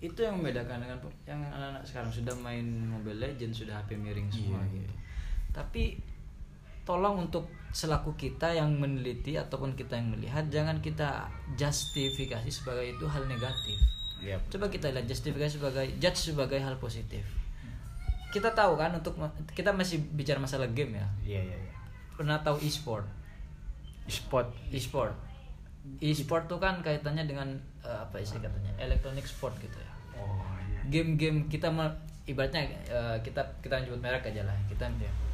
itu 0.00 0.20
yang 0.22 0.38
membedakan 0.38 0.78
dengan 0.78 0.98
yang 1.26 1.42
anak-anak 1.42 1.82
sekarang. 1.82 2.08
Sudah 2.14 2.32
main 2.38 2.64
Mobile 2.86 3.18
Legends 3.18 3.66
sudah 3.66 3.82
HP 3.82 3.98
miring 3.98 4.30
semua 4.30 4.62
Iya, 4.62 4.78
gitu. 4.78 4.94
Tapi 5.50 5.98
tolong 6.86 7.26
untuk 7.28 7.50
selaku 7.70 8.12
kita 8.14 8.50
yang 8.50 8.74
meneliti 8.74 9.34
ataupun 9.34 9.72
kita 9.72 9.94
yang 9.94 10.10
melihat 10.10 10.42
jangan 10.48 10.78
kita 10.78 11.26
justifikasi 11.54 12.46
sebagai 12.46 12.90
itu 12.90 13.06
hal 13.06 13.24
negatif 13.24 13.78
Iya. 14.20 14.36
coba 14.48 14.68
kita 14.68 14.90
lihat 14.90 15.06
justifikasi 15.06 15.56
sebagai 15.56 15.86
judge 15.96 16.20
sebagai 16.28 16.58
hal 16.58 16.76
positif 16.76 17.24
kita 18.28 18.52
tahu 18.52 18.76
kan 18.76 18.92
untuk 18.92 19.16
kita 19.50 19.70
masih 19.70 19.96
bicara 20.12 20.36
masalah 20.36 20.68
game 20.68 20.92
ya 20.94 21.06
Iya, 21.24 21.40
iya, 21.42 21.56
iya. 21.58 21.72
pernah 22.14 22.36
tahu 22.38 22.60
e-sport 22.60 23.08
Spot. 24.04 24.44
e-sport 24.68 25.14
e-sport 25.98 26.44
tuh 26.46 26.58
kan 26.58 26.78
kaitannya 26.80 27.24
dengan 27.24 27.48
eh, 27.80 27.96
apa 27.96 28.20
sih 28.20 28.36
katanya 28.36 28.74
electronic 28.76 29.24
sport 29.24 29.56
gitu 29.56 29.74
ya 29.74 29.92
Oh, 30.18 30.36
iya. 30.68 30.84
game-game 30.90 31.48
kita 31.48 31.72
ibaratnya 32.30 32.62
eh, 32.86 33.16
kita 33.20 33.42
kita 33.58 33.82
nyebut 33.82 33.98
merek 33.98 34.24
aja 34.24 34.46
lah 34.46 34.54
kita 34.66 34.86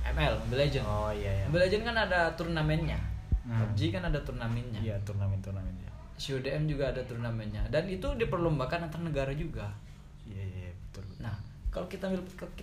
ML 0.06 0.34
Mobile 0.42 0.60
Legend 0.64 0.84
Oh, 0.84 1.10
iya, 1.10 1.30
iya. 1.30 1.44
Mobile 1.46 1.68
Legend 1.68 1.82
kan 1.84 1.96
ada 2.00 2.20
turnamennya 2.32 2.98
Hmm. 3.46 3.62
PUBG 3.62 3.94
kan 3.94 4.02
ada 4.02 4.18
turnamennya 4.18 4.82
Iya, 4.82 4.98
turnamen-turnamen 5.06 5.70
ya. 5.78 5.90
CODM 6.18 6.66
juga 6.66 6.90
ada 6.90 6.98
turnamennya 7.06 7.62
dan 7.70 7.86
itu 7.86 8.10
diperlombakan 8.18 8.90
antar 8.90 8.98
negara 8.98 9.30
juga 9.30 9.70
Iya, 10.26 10.42
iya, 10.42 10.58
iya, 10.66 10.72
betul. 10.74 11.06
Nah, 11.22 11.38
kalau 11.70 11.86
kita 11.86 12.10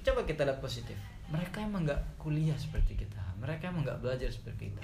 coba 0.03 0.21
kita 0.27 0.43
lihat 0.43 0.59
positif, 0.59 0.99
mereka 1.31 1.63
emang 1.63 1.87
nggak 1.87 2.19
kuliah 2.19 2.57
seperti 2.59 2.99
kita, 2.99 3.23
mereka 3.39 3.71
emang 3.71 3.87
nggak 3.87 4.03
belajar 4.03 4.27
seperti 4.27 4.75
kita. 4.75 4.83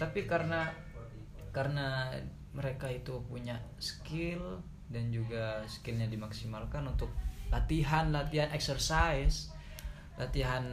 Tapi 0.00 0.24
karena 0.24 0.72
karena 1.52 2.08
mereka 2.52 2.88
itu 2.88 3.20
punya 3.28 3.60
skill 3.76 4.64
dan 4.88 5.12
juga 5.12 5.60
skillnya 5.68 6.08
dimaksimalkan 6.08 6.88
untuk 6.88 7.12
latihan, 7.52 8.08
latihan 8.08 8.48
exercise, 8.56 9.52
latihan 10.16 10.64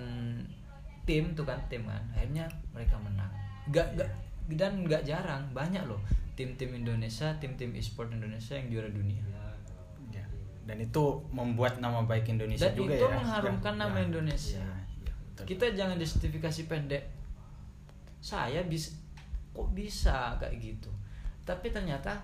tim 1.03 1.35
tuh 1.35 1.43
kan 1.43 1.59
tim 1.67 1.83
kan, 1.83 2.01
akhirnya 2.15 2.47
mereka 2.71 2.95
menang. 2.97 3.29
Gak, 3.69 3.99
gak 3.99 4.09
dan 4.49 4.81
nggak 4.81 5.05
jarang 5.05 5.45
banyak 5.53 5.85
loh 5.85 6.01
tim-tim 6.33 6.71
Indonesia, 6.71 7.35
tim-tim 7.37 7.75
e-sport 7.75 8.15
Indonesia 8.15 8.55
yang 8.55 8.71
juara 8.71 8.87
dunia. 8.87 9.19
Ya. 10.15 10.23
Dan 10.63 10.79
itu 10.79 11.19
membuat 11.35 11.83
nama 11.83 11.99
baik 12.07 12.31
Indonesia 12.31 12.71
Dan 12.71 12.79
juga 12.79 12.95
itu 12.95 13.05
ya. 13.05 13.11
mengharumkan 13.19 13.73
Ya, 13.75 13.79
nama 13.83 13.97
ya. 13.99 14.03
Indonesia. 14.07 14.63
Iya, 14.63 15.13
betul. 15.19 15.43
Kita 15.51 15.65
jangan 15.75 15.99
justifikasi 15.99 16.61
pendek. 16.71 17.03
Saya 18.23 18.63
bisa 18.63 18.95
kok 19.51 19.67
bisa 19.75 20.39
kayak 20.39 20.55
gitu. 20.63 20.87
Tapi 21.43 21.75
ternyata 21.75 22.15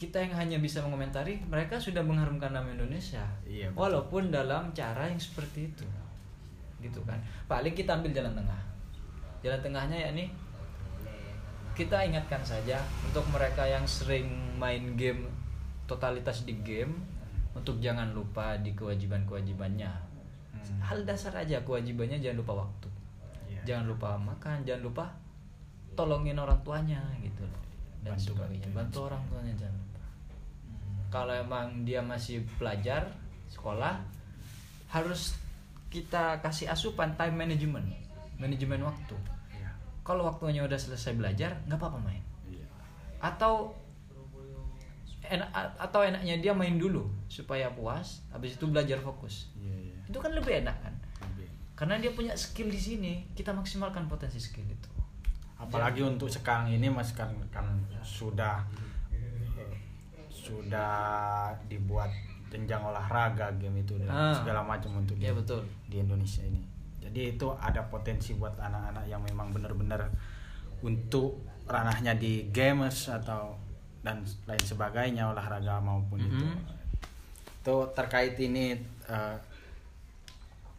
kita 0.00 0.16
yang 0.16 0.32
hanya 0.32 0.56
bisa 0.56 0.80
mengomentari, 0.80 1.44
mereka 1.44 1.76
sudah 1.76 2.00
mengharumkan 2.00 2.56
nama 2.56 2.72
Indonesia. 2.72 3.20
Iya, 3.44 3.68
betul. 3.68 3.84
Walaupun 3.84 4.32
dalam 4.32 4.72
cara 4.72 5.12
yang 5.12 5.20
seperti 5.20 5.68
itu. 5.68 5.84
Gitu 6.80 7.04
kan. 7.04 7.20
Paling 7.44 7.76
kita 7.76 8.00
ambil 8.00 8.16
jalan 8.16 8.32
tengah. 8.32 8.60
Jalan 9.44 9.60
tengahnya 9.60 10.08
yakni 10.08 10.32
kita 11.76 12.00
ingatkan 12.00 12.40
saja 12.40 12.80
untuk 13.04 13.28
mereka 13.28 13.68
yang 13.68 13.84
sering 13.84 14.28
main 14.56 14.96
game 14.96 15.28
totalitas 15.84 16.48
di 16.48 16.56
game 16.64 16.96
untuk 17.52 17.76
jangan 17.84 18.16
lupa 18.16 18.56
di 18.56 18.72
kewajiban-kewajibannya. 18.72 19.92
Hmm. 20.56 20.80
Hal 20.80 21.04
dasar 21.04 21.36
aja 21.36 21.60
kewajibannya 21.60 22.16
jangan 22.24 22.40
lupa 22.40 22.52
waktu. 22.64 22.88
Iya. 23.52 23.60
Jangan 23.68 23.84
lupa 23.84 24.16
makan, 24.16 24.64
jangan 24.64 24.82
lupa 24.88 25.04
tolongin 25.92 26.40
orang 26.40 26.60
tuanya 26.64 27.04
gitu 27.20 27.44
loh. 27.44 27.60
Dan 28.00 28.16
Bantu 28.16 28.32
sebagainya. 28.32 28.68
bantu. 28.72 28.76
Bantu 28.76 28.98
orang 29.12 29.22
tuanya 29.28 29.54
jangan 29.60 29.76
lupa. 29.76 30.00
Hmm. 30.00 30.08
Kalau 31.12 31.34
emang 31.36 31.66
dia 31.84 32.00
masih 32.00 32.36
pelajar 32.56 33.02
sekolah 33.50 34.00
harus 34.90 35.36
kita 35.90 36.38
kasih 36.38 36.70
asupan 36.70 37.18
time 37.18 37.34
management, 37.34 37.86
manajemen 38.38 38.86
waktu. 38.86 39.16
Iya. 39.50 39.70
Kalau 40.06 40.22
waktunya 40.26 40.62
udah 40.62 40.78
selesai 40.78 41.18
belajar, 41.18 41.58
nggak 41.66 41.78
apa-apa 41.78 41.98
main. 41.98 42.22
Iya. 42.46 42.66
Atau 43.18 43.74
enak 45.30 45.50
atau 45.78 46.00
enaknya 46.02 46.42
dia 46.42 46.52
main 46.54 46.74
dulu 46.74 47.06
supaya 47.30 47.70
puas, 47.70 48.22
habis 48.34 48.58
itu 48.58 48.66
belajar 48.66 48.98
fokus. 48.98 49.50
Iya, 49.58 49.74
iya. 49.90 49.96
Itu 50.10 50.18
kan 50.18 50.34
lebih 50.34 50.62
enak 50.62 50.76
kan? 50.78 50.94
Lebih. 51.34 51.46
Karena 51.78 51.94
dia 52.02 52.10
punya 52.14 52.34
skill 52.34 52.70
di 52.70 52.80
sini, 52.80 53.12
kita 53.34 53.54
maksimalkan 53.54 54.10
potensi 54.10 54.38
skill 54.42 54.66
itu. 54.66 54.90
Apalagi 55.60 56.00
untuk 56.02 56.26
sekarang 56.26 56.66
ini 56.68 56.88
mas 56.88 57.12
kan 57.12 57.28
kan 57.50 57.64
sudah 58.00 58.64
eh, 59.12 59.76
sudah 60.30 60.94
dibuat 61.66 62.08
jenjang 62.48 62.82
olahraga 62.82 63.52
game 63.54 63.78
itu 63.78 63.94
dan 63.96 64.08
Ah. 64.08 64.34
segala 64.34 64.64
macam 64.64 64.96
untuk 64.96 65.14
Iya, 65.14 65.30
di, 65.30 65.38
betul. 65.38 65.60
di 65.86 65.96
Indonesia 65.98 66.42
ini 66.42 66.64
jadi 66.98 67.32
itu 67.32 67.46
ada 67.54 67.84
potensi 67.84 68.34
buat 68.34 68.56
anak-anak 68.56 69.04
yang 69.04 69.22
memang 69.22 69.50
benar-benar 69.50 70.08
untuk 70.80 71.38
ranahnya 71.64 72.12
di 72.14 72.48
games 72.50 73.06
atau 73.06 73.54
dan 74.00 74.20
lain 74.44 74.60
sebagainya 74.60 75.28
olahraga 75.28 75.76
maupun 75.78 76.18
itu 76.18 76.40
Mhm. 76.40 76.60
itu 77.60 77.74
terkait 77.92 78.34
ini 78.36 78.72
eh, 79.06 79.36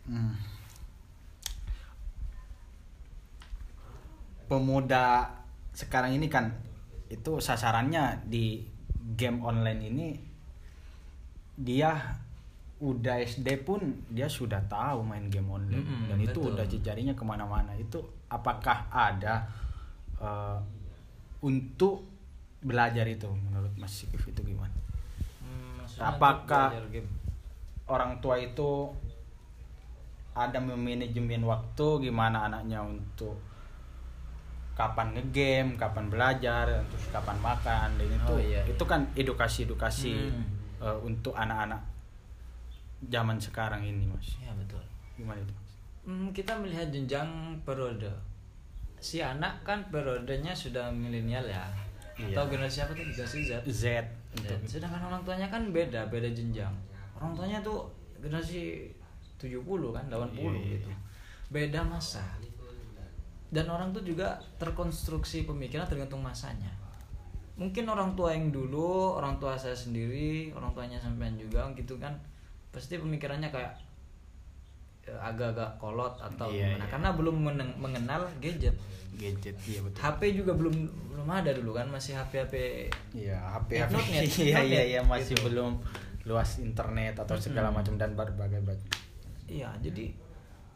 hmm, 0.03 0.33
pemuda 4.51 5.31
sekarang 5.71 6.19
ini 6.19 6.27
kan 6.27 6.51
itu 7.07 7.39
sasarannya 7.39 8.27
di 8.27 8.59
game 9.15 9.39
online 9.39 9.81
ini 9.87 10.07
dia 11.55 11.95
udah 12.83 13.23
SD 13.23 13.63
pun 13.63 13.79
dia 14.11 14.27
sudah 14.27 14.59
tahu 14.67 15.07
main 15.07 15.31
game 15.31 15.47
online 15.47 15.87
Mm-mm, 15.87 16.11
dan 16.11 16.17
itu 16.19 16.39
betul. 16.43 16.51
udah 16.51 16.65
jejarinya 16.67 17.15
ke 17.15 17.23
mana-mana 17.23 17.71
itu 17.79 18.03
apakah 18.27 18.91
ada 18.91 19.47
eh, 20.19 20.59
untuk 21.39 22.03
belajar 22.59 23.07
itu 23.07 23.31
menurut 23.31 23.71
Mas 23.79 24.03
Sikif 24.03 24.21
itu 24.27 24.41
gimana? 24.43 24.73
Hmm, 25.41 25.81
Apakah-? 25.97 26.73
Orang 27.89 28.21
tua 28.21 28.37
itu 28.37 28.87
ada 30.31 30.61
memanajemen 30.61 31.43
waktu 31.43 32.07
gimana 32.07 32.47
anaknya 32.47 32.79
untuk 32.79 33.35
kapan 34.71 35.13
ngegame, 35.13 35.75
kapan 35.75 36.05
belajar, 36.07 36.65
terus 36.87 37.05
kapan 37.09 37.37
makan 37.37 37.89
dan 37.95 38.07
itu 38.07 38.31
Oh, 38.31 38.39
iya, 38.39 38.61
itu 38.63 38.79
iya. 38.79 38.89
kan 38.89 39.01
edukasi-edukasi 39.13 40.13
Hmm. 40.31 40.43
eh, 40.79 40.97
untuk 41.01 41.33
anak-anak 41.33 41.81
zaman 43.03 43.37
sekarang 43.37 43.81
ini 43.81 44.05
mas 44.05 44.37
Ya 44.37 44.53
betul. 44.53 44.81
gimana 45.13 45.37
itu? 45.37 45.53
Hmm, 46.01 46.29
kita 46.31 46.53
melihat 46.55 46.89
jenjang 46.89 47.29
periode. 47.61 48.09
Si 48.97 49.17
anak 49.17 49.61
kan 49.61 49.81
periodenya 49.87 50.49
sudah 50.51 50.89
milenial 50.89 51.41
ya. 51.43 51.65
Iya. 52.15 52.33
Atau 52.33 52.49
generasi 52.49 52.81
apa 52.81 52.91
tuh? 52.91 53.01
Generasi 53.03 53.37
Z. 53.43 53.51
Z 53.65 53.83
untuk 54.31 54.57
sedangkan 54.63 55.01
orang 55.03 55.21
tuanya 55.21 55.47
kan 55.47 55.69
beda, 55.69 56.05
beda 56.07 56.29
jenjang. 56.29 56.73
Orang 57.13 57.33
tuanya 57.33 57.57
tuh 57.59 57.85
generasi 58.17 58.89
70 59.37 59.65
kan, 59.91 60.05
80 60.07 60.37
Iya, 60.37 60.53
iya, 60.55 60.65
gitu. 60.75 60.87
iya. 60.87 60.97
Beda 61.49 61.81
masa. 61.83 62.21
Dan 63.51 63.67
orang 63.67 63.91
tuh 63.91 64.01
juga 64.01 64.39
terkonstruksi 64.55 65.43
pemikiran 65.43 65.83
tergantung 65.83 66.19
masanya. 66.19 66.71
Mungkin 67.53 67.83
orang 67.85 68.15
tua 68.15 68.31
yang 68.31 68.47
dulu, 68.49 69.13
orang 69.13 69.37
tua 69.37 69.53
saya 69.53 69.75
sendiri, 69.75 70.49
orang 70.51 70.71
tuanya 70.71 70.97
sampean 70.97 71.35
juga 71.35 71.67
gitu 71.75 71.99
kan, 71.99 72.15
pasti 72.71 72.95
pemikirannya 72.95 73.51
kayak 73.51 73.75
eh, 75.03 75.19
agak-agak 75.19 75.75
kolot 75.77 76.15
atau 76.17 76.47
Iya, 76.47 76.71
gimana 76.71 76.85
iya. 76.85 76.89
karena 76.89 77.09
belum 77.11 77.35
mengenal 77.77 78.21
gadget. 78.39 78.73
gadget 79.11 79.53
iya 79.67 79.83
betul 79.83 79.99
HP 79.99 80.21
juga 80.33 80.55
belum 80.55 80.73
belum 81.11 81.27
ada 81.27 81.51
dulu 81.51 81.75
kan, 81.75 81.85
masih 81.85 82.15
HP-HP 82.15 82.53
Iya, 83.13 83.35
HP 83.51 83.69
Eh, 83.69 83.81
HP. 83.83 83.91
Notnet, 83.91 84.23
Iya, 84.25 84.55
Notnet, 84.55 84.65
iya, 84.65 84.81
iya 84.87 85.01
masih 85.03 85.35
gitu. 85.35 85.45
belum 85.45 85.71
luas 86.23 86.49
internet 86.57 87.19
atau 87.19 87.35
segala 87.35 87.69
Mm-mm. 87.69 87.77
macam 87.83 87.93
dan 87.99 88.15
berbagai 88.15 88.63
macam. 88.63 88.87
Iya, 89.45 89.69
jadi 89.83 90.15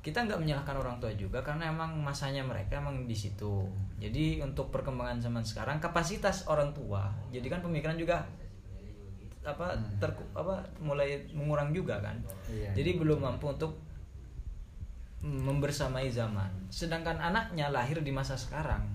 kita 0.05 0.21
nggak 0.21 0.37
menyalahkan 0.37 0.77
orang 0.77 1.01
tua 1.01 1.09
juga 1.17 1.41
karena 1.41 1.73
emang 1.73 1.97
masanya 1.97 2.45
mereka 2.45 2.77
emang 2.77 3.09
di 3.09 3.17
situ. 3.17 3.65
Jadi 3.97 4.37
untuk 4.37 4.69
perkembangan 4.69 5.17
zaman 5.17 5.41
sekarang 5.41 5.81
kapasitas 5.81 6.45
orang 6.45 6.69
tua, 6.77 7.09
jadi 7.33 7.49
kan 7.49 7.65
pemikiran 7.65 7.97
juga 7.97 8.21
apa 9.41 9.73
Hmm. 9.73 9.97
ter 9.97 10.09
apa 10.37 10.61
mulai 10.77 11.25
mengurang 11.33 11.73
juga 11.73 11.97
kan. 12.05 12.17
Iya, 12.53 12.77
jadi 12.77 12.91
iya, 12.93 13.01
belum 13.01 13.17
mampu 13.17 13.49
untuk 13.49 13.81
membersamai 15.25 16.05
zaman. 16.13 16.53
Sedangkan 16.69 17.17
anaknya 17.17 17.73
lahir 17.73 17.97
di 18.05 18.13
masa 18.13 18.37
sekarang. 18.37 18.85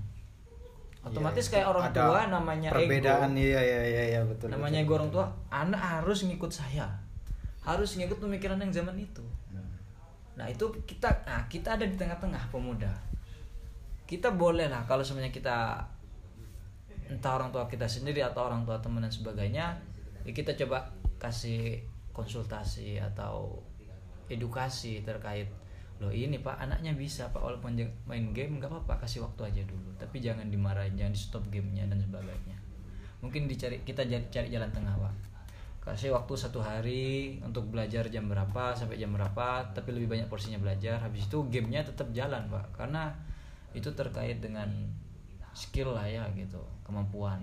Otomatis 1.03 1.49
Iya, 1.49 1.53
kayak 1.59 1.67
orang 1.75 1.85
ada 1.91 1.97
tua 2.07 2.21
namanya 2.29 2.69
perbedaan 2.71 3.33
ego. 3.35 3.41
iya 3.41 3.61
iya 3.65 3.81
iya 3.83 4.03
iya 4.15 4.21
betul. 4.23 4.47
namanya 4.53 4.79
ego 4.79 4.95
betul, 4.95 4.97
orang 5.01 5.11
betul. 5.11 5.23
tua, 5.27 5.27
anak 5.51 5.81
harus 5.81 6.19
ngikut 6.23 6.53
saya. 6.55 6.87
Harus 7.67 7.99
ngikut 7.99 8.21
pemikiran 8.21 8.61
yang 8.63 8.71
zaman 8.71 8.95
itu. 8.95 9.25
Nah 10.41 10.49
itu 10.49 10.73
kita 10.89 11.29
nah 11.29 11.45
kita 11.53 11.77
ada 11.77 11.85
di 11.85 11.93
tengah-tengah 12.01 12.49
pemuda. 12.49 12.89
Kita 14.09 14.33
boleh 14.33 14.73
lah 14.73 14.89
kalau 14.89 15.05
sebenarnya 15.05 15.29
kita 15.29 15.85
entah 17.13 17.33
orang 17.37 17.53
tua 17.53 17.69
kita 17.69 17.85
sendiri 17.85 18.25
atau 18.25 18.49
orang 18.49 18.65
tua 18.65 18.81
teman 18.81 19.05
dan 19.05 19.13
sebagainya 19.13 19.77
ya 20.25 20.33
kita 20.33 20.57
coba 20.65 20.95
kasih 21.21 21.85
konsultasi 22.15 22.97
atau 23.03 23.61
edukasi 24.31 25.03
terkait 25.03 25.51
loh 26.01 26.09
ini 26.09 26.41
pak 26.41 26.57
anaknya 26.57 26.97
bisa 26.97 27.29
pak 27.29 27.45
walaupun 27.45 27.77
main 28.09 28.33
game 28.33 28.57
nggak 28.57 28.73
apa-apa 28.73 29.05
kasih 29.05 29.21
waktu 29.21 29.53
aja 29.53 29.63
dulu. 29.69 29.93
Tapi 30.01 30.17
jangan 30.25 30.49
dimarahin 30.49 30.97
jangan 30.97 31.13
di 31.13 31.21
stop 31.21 31.45
gamenya 31.53 31.85
dan 31.85 32.01
sebagainya. 32.01 32.57
Mungkin 33.21 33.45
dicari 33.45 33.85
kita 33.85 34.09
cari 34.09 34.49
jalan 34.49 34.73
tengah 34.73 34.97
pak 34.97 35.30
kasih 35.81 36.13
waktu 36.13 36.37
satu 36.37 36.61
hari 36.61 37.41
untuk 37.41 37.73
belajar 37.73 38.05
jam 38.13 38.29
berapa 38.29 38.77
sampai 38.77 39.01
jam 39.01 39.17
berapa 39.17 39.65
tapi 39.73 39.97
lebih 39.97 40.13
banyak 40.13 40.29
porsinya 40.29 40.61
belajar. 40.61 41.01
Habis 41.01 41.33
itu 41.33 41.41
gamenya 41.49 41.89
tetap 41.89 42.13
jalan 42.13 42.47
pak. 42.53 42.67
Karena 42.77 43.09
itu 43.73 43.89
terkait 43.97 44.45
dengan 44.45 44.69
skill 45.57 45.97
lah 45.97 46.05
ya 46.05 46.29
gitu. 46.37 46.61
Kemampuan. 46.85 47.41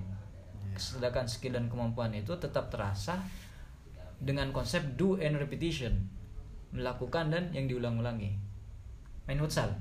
Sedangkan 0.77 1.25
skill 1.25 1.57
dan 1.57 1.65
kemampuan 1.65 2.13
itu 2.13 2.29
tetap 2.37 2.69
terasa 2.69 3.17
dengan 4.21 4.53
konsep 4.53 4.85
do 4.93 5.17
and 5.17 5.41
repetition. 5.41 6.05
Melakukan 6.69 7.33
dan 7.33 7.49
yang 7.57 7.65
diulang-ulangi. 7.65 8.37
Main 9.25 9.41
futsal. 9.41 9.73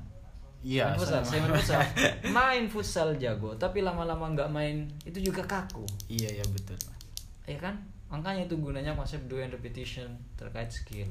Iya, 0.65 0.97
main 0.97 0.99
futsal 0.99 1.23
saya 1.23 1.41
main 1.45 1.53
futsal. 1.53 1.83
Main 2.37 2.65
futsal 2.73 3.09
jago 3.21 3.55
tapi 3.61 3.85
lama-lama 3.85 4.33
nggak 4.33 4.49
main 4.49 4.89
itu 5.05 5.29
juga 5.31 5.45
kaku. 5.45 5.85
Iya, 6.09 6.41
iya 6.41 6.47
betul. 6.49 6.81
ya 7.47 7.55
kan 7.63 7.79
makanya 8.07 8.47
itu 8.47 8.55
gunanya 8.59 8.95
konsep 8.95 9.19
do 9.27 9.43
and 9.43 9.51
repetition 9.51 10.15
terkait 10.39 10.71
skill 10.71 11.11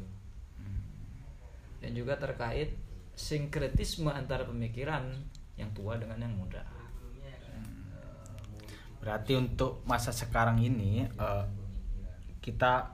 dan 1.84 1.92
juga 1.92 2.16
terkait 2.18 2.74
sinkretisme 3.14 4.10
antara 4.10 4.48
pemikiran 4.48 5.06
yang 5.56 5.70
tua 5.76 5.96
dengan 6.00 6.20
yang 6.20 6.36
muda 6.36 6.64
Berarti 9.06 9.38
untuk 9.38 9.86
masa 9.86 10.10
sekarang 10.10 10.58
ini 10.58 11.06
eh, 11.06 11.46
kita 12.42 12.90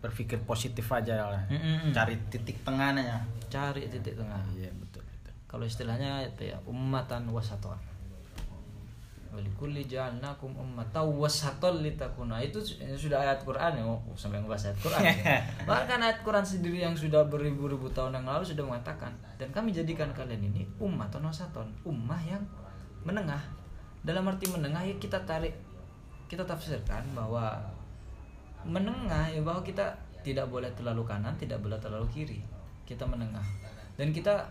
berpikir 0.00 0.40
positif 0.40 0.88
aja 0.88 1.36
lah. 1.36 1.44
Mm-mm. 1.52 1.92
Cari 1.92 2.16
titik 2.32 2.64
tengahnya. 2.64 3.20
cari 3.52 3.84
titik 3.86 4.16
tengah 4.16 4.40
Iya, 4.56 4.72
betul 4.80 5.04
betul. 5.04 5.32
kalau 5.46 5.62
istilahnya 5.68 6.24
itu 6.26 6.48
ya 6.48 6.56
ummatan 6.64 7.28
wasatan 7.28 7.76
Walikulli 9.34 9.82
ja'alnakum 9.90 10.54
ummatan 10.54 11.10
wasatan 11.18 11.82
litakuna. 11.82 12.38
Itu 12.38 12.62
sudah 12.94 13.18
ayat 13.26 13.42
Quran 13.42 13.82
ya. 13.82 13.82
Oh, 13.82 13.98
sampai 14.14 14.38
ngebahas 14.38 14.70
ayat 14.70 14.78
Quran 14.78 15.00
ya. 15.02 15.14
bahkan 15.70 15.98
ayat 15.98 16.22
Quran 16.22 16.46
sendiri 16.46 16.78
yang 16.86 16.94
sudah 16.94 17.26
beribu-ribu 17.26 17.90
tahun 17.90 18.22
yang 18.22 18.26
lalu 18.30 18.46
sudah 18.46 18.62
mengatakan 18.62 19.10
dan 19.34 19.50
kami 19.50 19.74
jadikan 19.74 20.14
kalian 20.14 20.38
ini 20.38 20.62
ummatan 20.78 21.26
wasatan 21.26 21.66
ummah 21.82 22.22
yang 22.22 22.40
menengah. 23.02 23.42
Dalam 24.06 24.22
arti 24.30 24.46
menengah 24.46 24.86
ya 24.86 24.94
kita 25.02 25.18
tarik 25.26 25.58
kita 26.30 26.46
tafsirkan 26.46 27.02
bahwa 27.12 27.58
menengah 28.62 29.28
ya 29.28 29.42
bahwa 29.42 29.60
kita 29.66 29.92
tidak 30.24 30.48
boleh 30.48 30.70
terlalu 30.72 31.04
kanan 31.04 31.34
tidak 31.34 31.58
boleh 31.58 31.76
terlalu 31.82 32.06
kiri. 32.14 32.38
Kita 32.86 33.02
menengah. 33.02 33.44
Dan 33.98 34.14
kita 34.14 34.46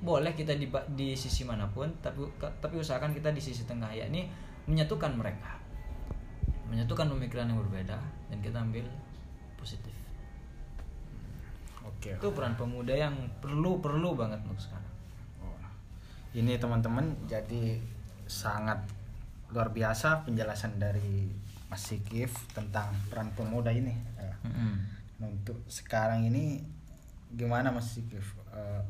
boleh 0.00 0.32
kita 0.32 0.56
di, 0.56 0.66
di 0.96 1.12
sisi 1.12 1.44
mana 1.44 1.68
pun 1.68 1.92
tapi 2.00 2.24
tapi 2.40 2.74
usahakan 2.80 3.12
kita 3.12 3.36
di 3.36 3.42
sisi 3.42 3.68
tengah 3.68 3.92
yakni 3.92 4.28
menyatukan 4.64 5.12
mereka 5.12 5.60
menyatukan 6.72 7.10
pemikiran 7.12 7.50
yang 7.52 7.60
berbeda 7.60 7.98
dan 8.32 8.38
kita 8.40 8.56
ambil 8.64 8.86
positif 9.60 9.92
Oke. 11.84 12.16
itu 12.16 12.28
peran 12.32 12.56
pemuda 12.56 12.96
yang 12.96 13.12
perlu 13.44 13.80
perlu 13.84 14.16
banget 14.16 14.40
untuk 14.44 14.60
sekarang 14.60 14.88
Oh. 15.40 15.56
Ini 16.36 16.60
teman-teman 16.60 17.16
jadi 17.24 17.80
sangat 18.28 18.84
luar 19.50 19.72
biasa 19.72 20.22
penjelasan 20.22 20.78
dari 20.78 21.32
Mas 21.66 21.82
Sikif 21.86 22.34
tentang 22.54 22.94
peran 23.10 23.32
pemuda 23.34 23.72
ini. 23.72 23.94
Eh, 24.20 24.36
Nah, 25.20 25.28
untuk 25.28 25.60
sekarang 25.68 26.24
ini 26.24 26.64
gimana 27.36 27.68
Mas 27.68 27.92
Sikif 27.92 28.32
eh, 28.56 28.80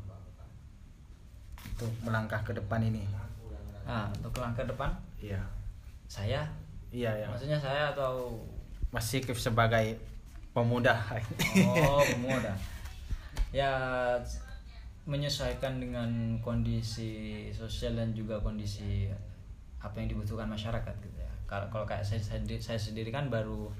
untuk 1.81 1.89
melangkah 2.05 2.37
ke 2.45 2.53
depan 2.53 2.77
ini? 2.85 3.01
nah 3.81 4.05
untuk 4.13 4.37
langkah 4.37 4.61
depan 4.61 4.93
Iya. 5.17 5.41
saya 6.05 6.45
Iya 6.93 7.09
ya. 7.17 7.25
maksudnya 7.25 7.57
saya 7.57 7.89
atau 7.89 8.37
Mas 8.93 9.07
Sikif 9.09 9.39
sebagai 9.39 9.95
pemuda. 10.51 10.91
Oh, 11.65 12.03
pemuda. 12.13 12.51
Ya 13.49 13.71
menyesuaikan 15.07 15.79
dengan 15.81 16.37
kondisi 16.43 17.47
sosial 17.49 17.97
dan 17.97 18.11
juga 18.13 18.37
kondisi 18.43 19.07
apa 19.81 19.97
yang 19.97 20.13
dibutuhkan 20.13 20.45
masyarakat 20.45 20.93
gitu 21.01 21.17
ya. 21.17 21.31
Kalau 21.49 21.65
kalau 21.73 21.87
kayak 21.87 22.03
saya, 22.05 22.21
saya 22.21 22.43
saya 22.59 22.77
sendiri 22.77 23.09
kan 23.09 23.31
baru 23.31 23.71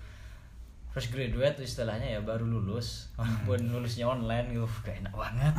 fresh 0.92 1.08
graduate 1.08 1.56
tuh 1.56 1.64
istilahnya 1.64 2.04
ya 2.04 2.20
baru 2.20 2.44
lulus. 2.44 3.08
Walaupun 3.16 3.72
lulusnya 3.72 4.12
online 4.12 4.52
gitu 4.52 4.68
kayak 4.84 5.08
enak 5.08 5.16
banget. 5.16 5.54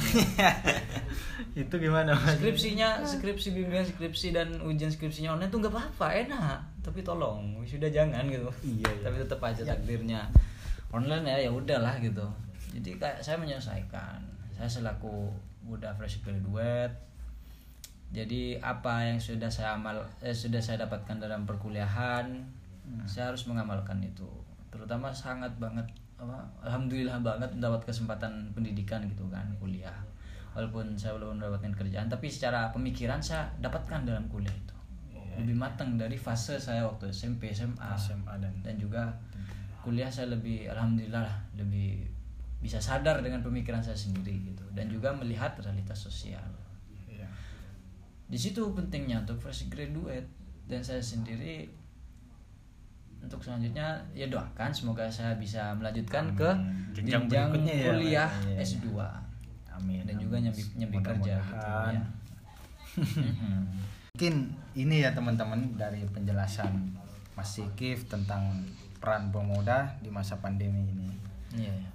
Itu 1.64 1.74
gimana 1.80 2.12
Mas? 2.12 2.36
skripsinya 2.36 3.00
skripsi 3.00 3.56
bimbingan 3.56 3.88
skripsi 3.88 4.36
dan 4.36 4.60
ujian 4.60 4.92
skripsinya 4.92 5.40
online 5.40 5.48
tuh 5.48 5.64
nggak 5.64 5.72
apa-apa 5.72 6.06
enak. 6.28 6.58
Tapi 6.84 7.00
tolong 7.00 7.64
sudah 7.64 7.88
jangan 7.88 8.28
gitu. 8.28 8.44
Iya, 8.60 8.92
iya. 8.92 9.00
tapi 9.00 9.16
tetap 9.24 9.40
aja 9.40 9.64
takdirnya. 9.64 10.28
Online 10.92 11.24
ya 11.24 11.48
ya 11.48 11.50
udahlah 11.50 11.96
gitu. 12.04 12.28
Jadi 12.76 13.00
kayak 13.00 13.24
saya 13.24 13.40
menyelesaikan. 13.40 14.20
Saya 14.52 14.68
selaku 14.68 15.32
muda 15.64 15.96
fresh 15.96 16.20
graduate. 16.20 16.92
Jadi 18.12 18.60
apa 18.60 19.08
yang 19.08 19.16
sudah 19.16 19.48
saya 19.48 19.80
amal 19.80 20.04
eh, 20.20 20.36
sudah 20.36 20.60
saya 20.60 20.84
dapatkan 20.84 21.16
dalam 21.16 21.48
perkuliahan 21.48 22.60
saya 23.06 23.30
harus 23.32 23.46
mengamalkan 23.46 24.02
itu 24.02 24.28
terutama 24.72 25.12
sangat 25.12 25.52
banget 25.60 25.84
apa 26.16 26.40
alhamdulillah 26.64 27.20
banget 27.20 27.50
mendapat 27.52 27.92
kesempatan 27.92 28.48
pendidikan 28.56 29.04
gitu 29.04 29.28
kan 29.28 29.44
kuliah. 29.60 29.94
Walaupun 30.56 30.96
saya 30.96 31.16
belum 31.16 31.40
mendapatkan 31.40 31.72
kerjaan 31.76 32.08
tapi 32.08 32.28
secara 32.32 32.72
pemikiran 32.72 33.20
saya 33.20 33.52
dapatkan 33.60 34.08
dalam 34.08 34.24
kuliah 34.32 34.52
itu. 34.52 34.76
Lebih 35.36 35.56
matang 35.56 35.96
dari 36.00 36.16
fase 36.16 36.56
saya 36.56 36.84
waktu 36.88 37.12
SMP 37.12 37.52
SMA 37.52 37.96
SMA 37.96 38.34
dan 38.40 38.52
dan 38.64 38.74
juga 38.80 39.12
kuliah 39.84 40.08
saya 40.08 40.30
lebih 40.32 40.70
alhamdulillah 40.70 41.26
lah, 41.26 41.36
lebih 41.58 42.06
bisa 42.62 42.78
sadar 42.78 43.18
dengan 43.18 43.42
pemikiran 43.42 43.82
saya 43.82 43.98
sendiri 43.98 44.54
gitu. 44.54 44.62
Dan 44.70 44.86
juga 44.88 45.10
melihat 45.12 45.58
realitas 45.58 45.98
sosial. 45.98 46.46
Iya. 47.10 47.28
di 48.30 48.38
situ 48.40 48.62
pentingnya 48.72 49.26
untuk 49.26 49.36
fresh 49.42 49.68
graduate. 49.68 50.30
Dan 50.62 50.80
saya 50.80 51.02
sendiri 51.02 51.66
untuk 53.22 53.38
selanjutnya 53.38 54.02
ya 54.12 54.26
doakan 54.26 54.70
semoga 54.74 55.06
saya 55.06 55.38
bisa 55.38 55.72
melanjutkan 55.78 56.34
ke 56.34 56.50
Amin. 56.50 56.90
Jenjang 56.92 57.24
jenjang 57.30 57.48
berikutnya 57.48 57.74
ya, 57.74 57.86
kuliah 57.88 58.28
Pak. 58.28 58.42
Iya, 58.42 58.52
iya. 58.52 58.64
S2 58.66 58.86
Amin. 59.72 60.02
dan 60.04 60.14
juga 60.18 60.36
amin. 60.36 60.44
nyambi 60.50 60.62
nyambi 60.76 60.98
kerja 61.00 61.34
gitu 61.38 61.66
ya. 61.96 62.02
Mungkin 64.12 64.34
ini 64.76 64.96
ya 65.00 65.10
teman-teman 65.16 65.60
dari 65.80 66.04
penjelasan 66.12 66.92
Mas 67.32 67.56
Sikif 67.56 68.04
tentang 68.12 68.68
peran 69.00 69.32
pemuda 69.32 69.96
di 70.04 70.12
masa 70.12 70.36
pandemi 70.36 70.84
ini. 70.84 71.10
Iya, 71.56 71.72
iya. 71.72 71.90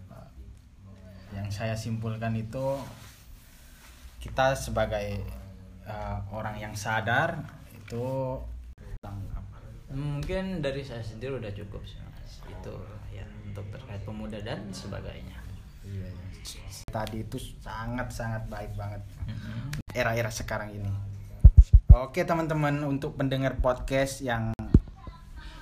Yang 1.38 1.48
saya 1.54 1.76
simpulkan 1.78 2.34
itu 2.34 2.82
kita 4.18 4.58
sebagai 4.58 5.22
uh, 5.86 6.18
orang 6.34 6.58
yang 6.58 6.74
sadar 6.74 7.46
itu? 7.78 8.42
Mungkin 9.88 10.60
dari 10.60 10.84
saya 10.84 11.00
sendiri 11.00 11.40
udah 11.40 11.52
cukup 11.54 11.80
sih. 11.84 11.96
Mas. 12.04 12.44
Itu 12.44 12.74
ya 13.10 13.24
untuk 13.44 13.64
terkait 13.72 14.04
pemuda 14.04 14.36
dan 14.40 14.68
sebagainya. 14.70 15.40
Iya, 15.84 16.12
iya. 16.12 16.68
Tadi 16.88 17.24
itu 17.24 17.38
sangat-sangat 17.60 18.48
baik 18.48 18.76
banget 18.76 19.04
Mhm. 19.26 19.80
era-era 19.92 20.28
sekarang 20.28 20.72
ini. 20.72 20.92
Oke 21.90 22.22
teman-teman 22.22 22.84
untuk 22.84 23.16
pendengar 23.16 23.58
podcast 23.58 24.20
yang 24.20 24.52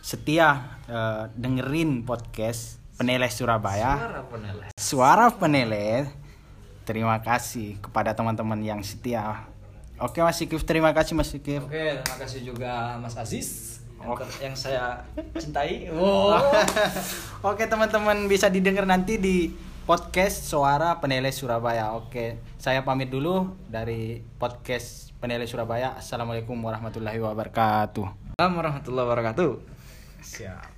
setia 0.02 0.78
eh, 0.86 1.24
dengerin 1.34 2.02
podcast 2.04 2.78
Peneleh 2.96 3.30
Surabaya. 3.30 3.98
Suara 3.98 4.22
peneleh. 4.24 4.68
Suara 4.78 5.28
Peneleh. 5.30 6.00
Terima 6.86 7.18
kasih 7.18 7.82
kepada 7.82 8.14
teman-teman 8.14 8.62
yang 8.62 8.82
setia. 8.86 9.50
Oke 9.98 10.22
Mas 10.22 10.38
Sikif, 10.38 10.62
terima 10.62 10.94
kasih 10.94 11.18
Mas 11.18 11.34
Sikif. 11.34 11.66
Oke, 11.66 11.98
terima 11.98 12.18
kasih 12.22 12.46
juga 12.46 12.94
Mas 13.02 13.18
Aziz 13.18 13.75
yang, 14.06 14.18
ter- 14.22 14.40
yang 14.46 14.56
saya 14.56 14.84
cintai. 15.36 15.90
Wow. 15.96 16.38
Oke 17.50 17.66
teman-teman 17.66 18.30
bisa 18.30 18.48
didengar 18.54 18.86
nanti 18.86 19.18
di 19.18 19.50
podcast 19.86 20.46
Suara 20.46 20.98
Peneleh 21.02 21.34
Surabaya. 21.34 21.94
Oke, 21.98 22.42
saya 22.58 22.82
pamit 22.82 23.10
dulu 23.10 23.54
dari 23.70 24.22
podcast 24.38 25.14
Peneleh 25.22 25.46
Surabaya. 25.50 25.98
Assalamualaikum 25.98 26.58
warahmatullahi 26.58 27.22
wabarakatuh. 27.22 28.38
Assalamualaikum 28.38 28.60
warahmatullahi 28.62 29.06
wabarakatuh. 29.10 29.52
Siap. 30.26 30.75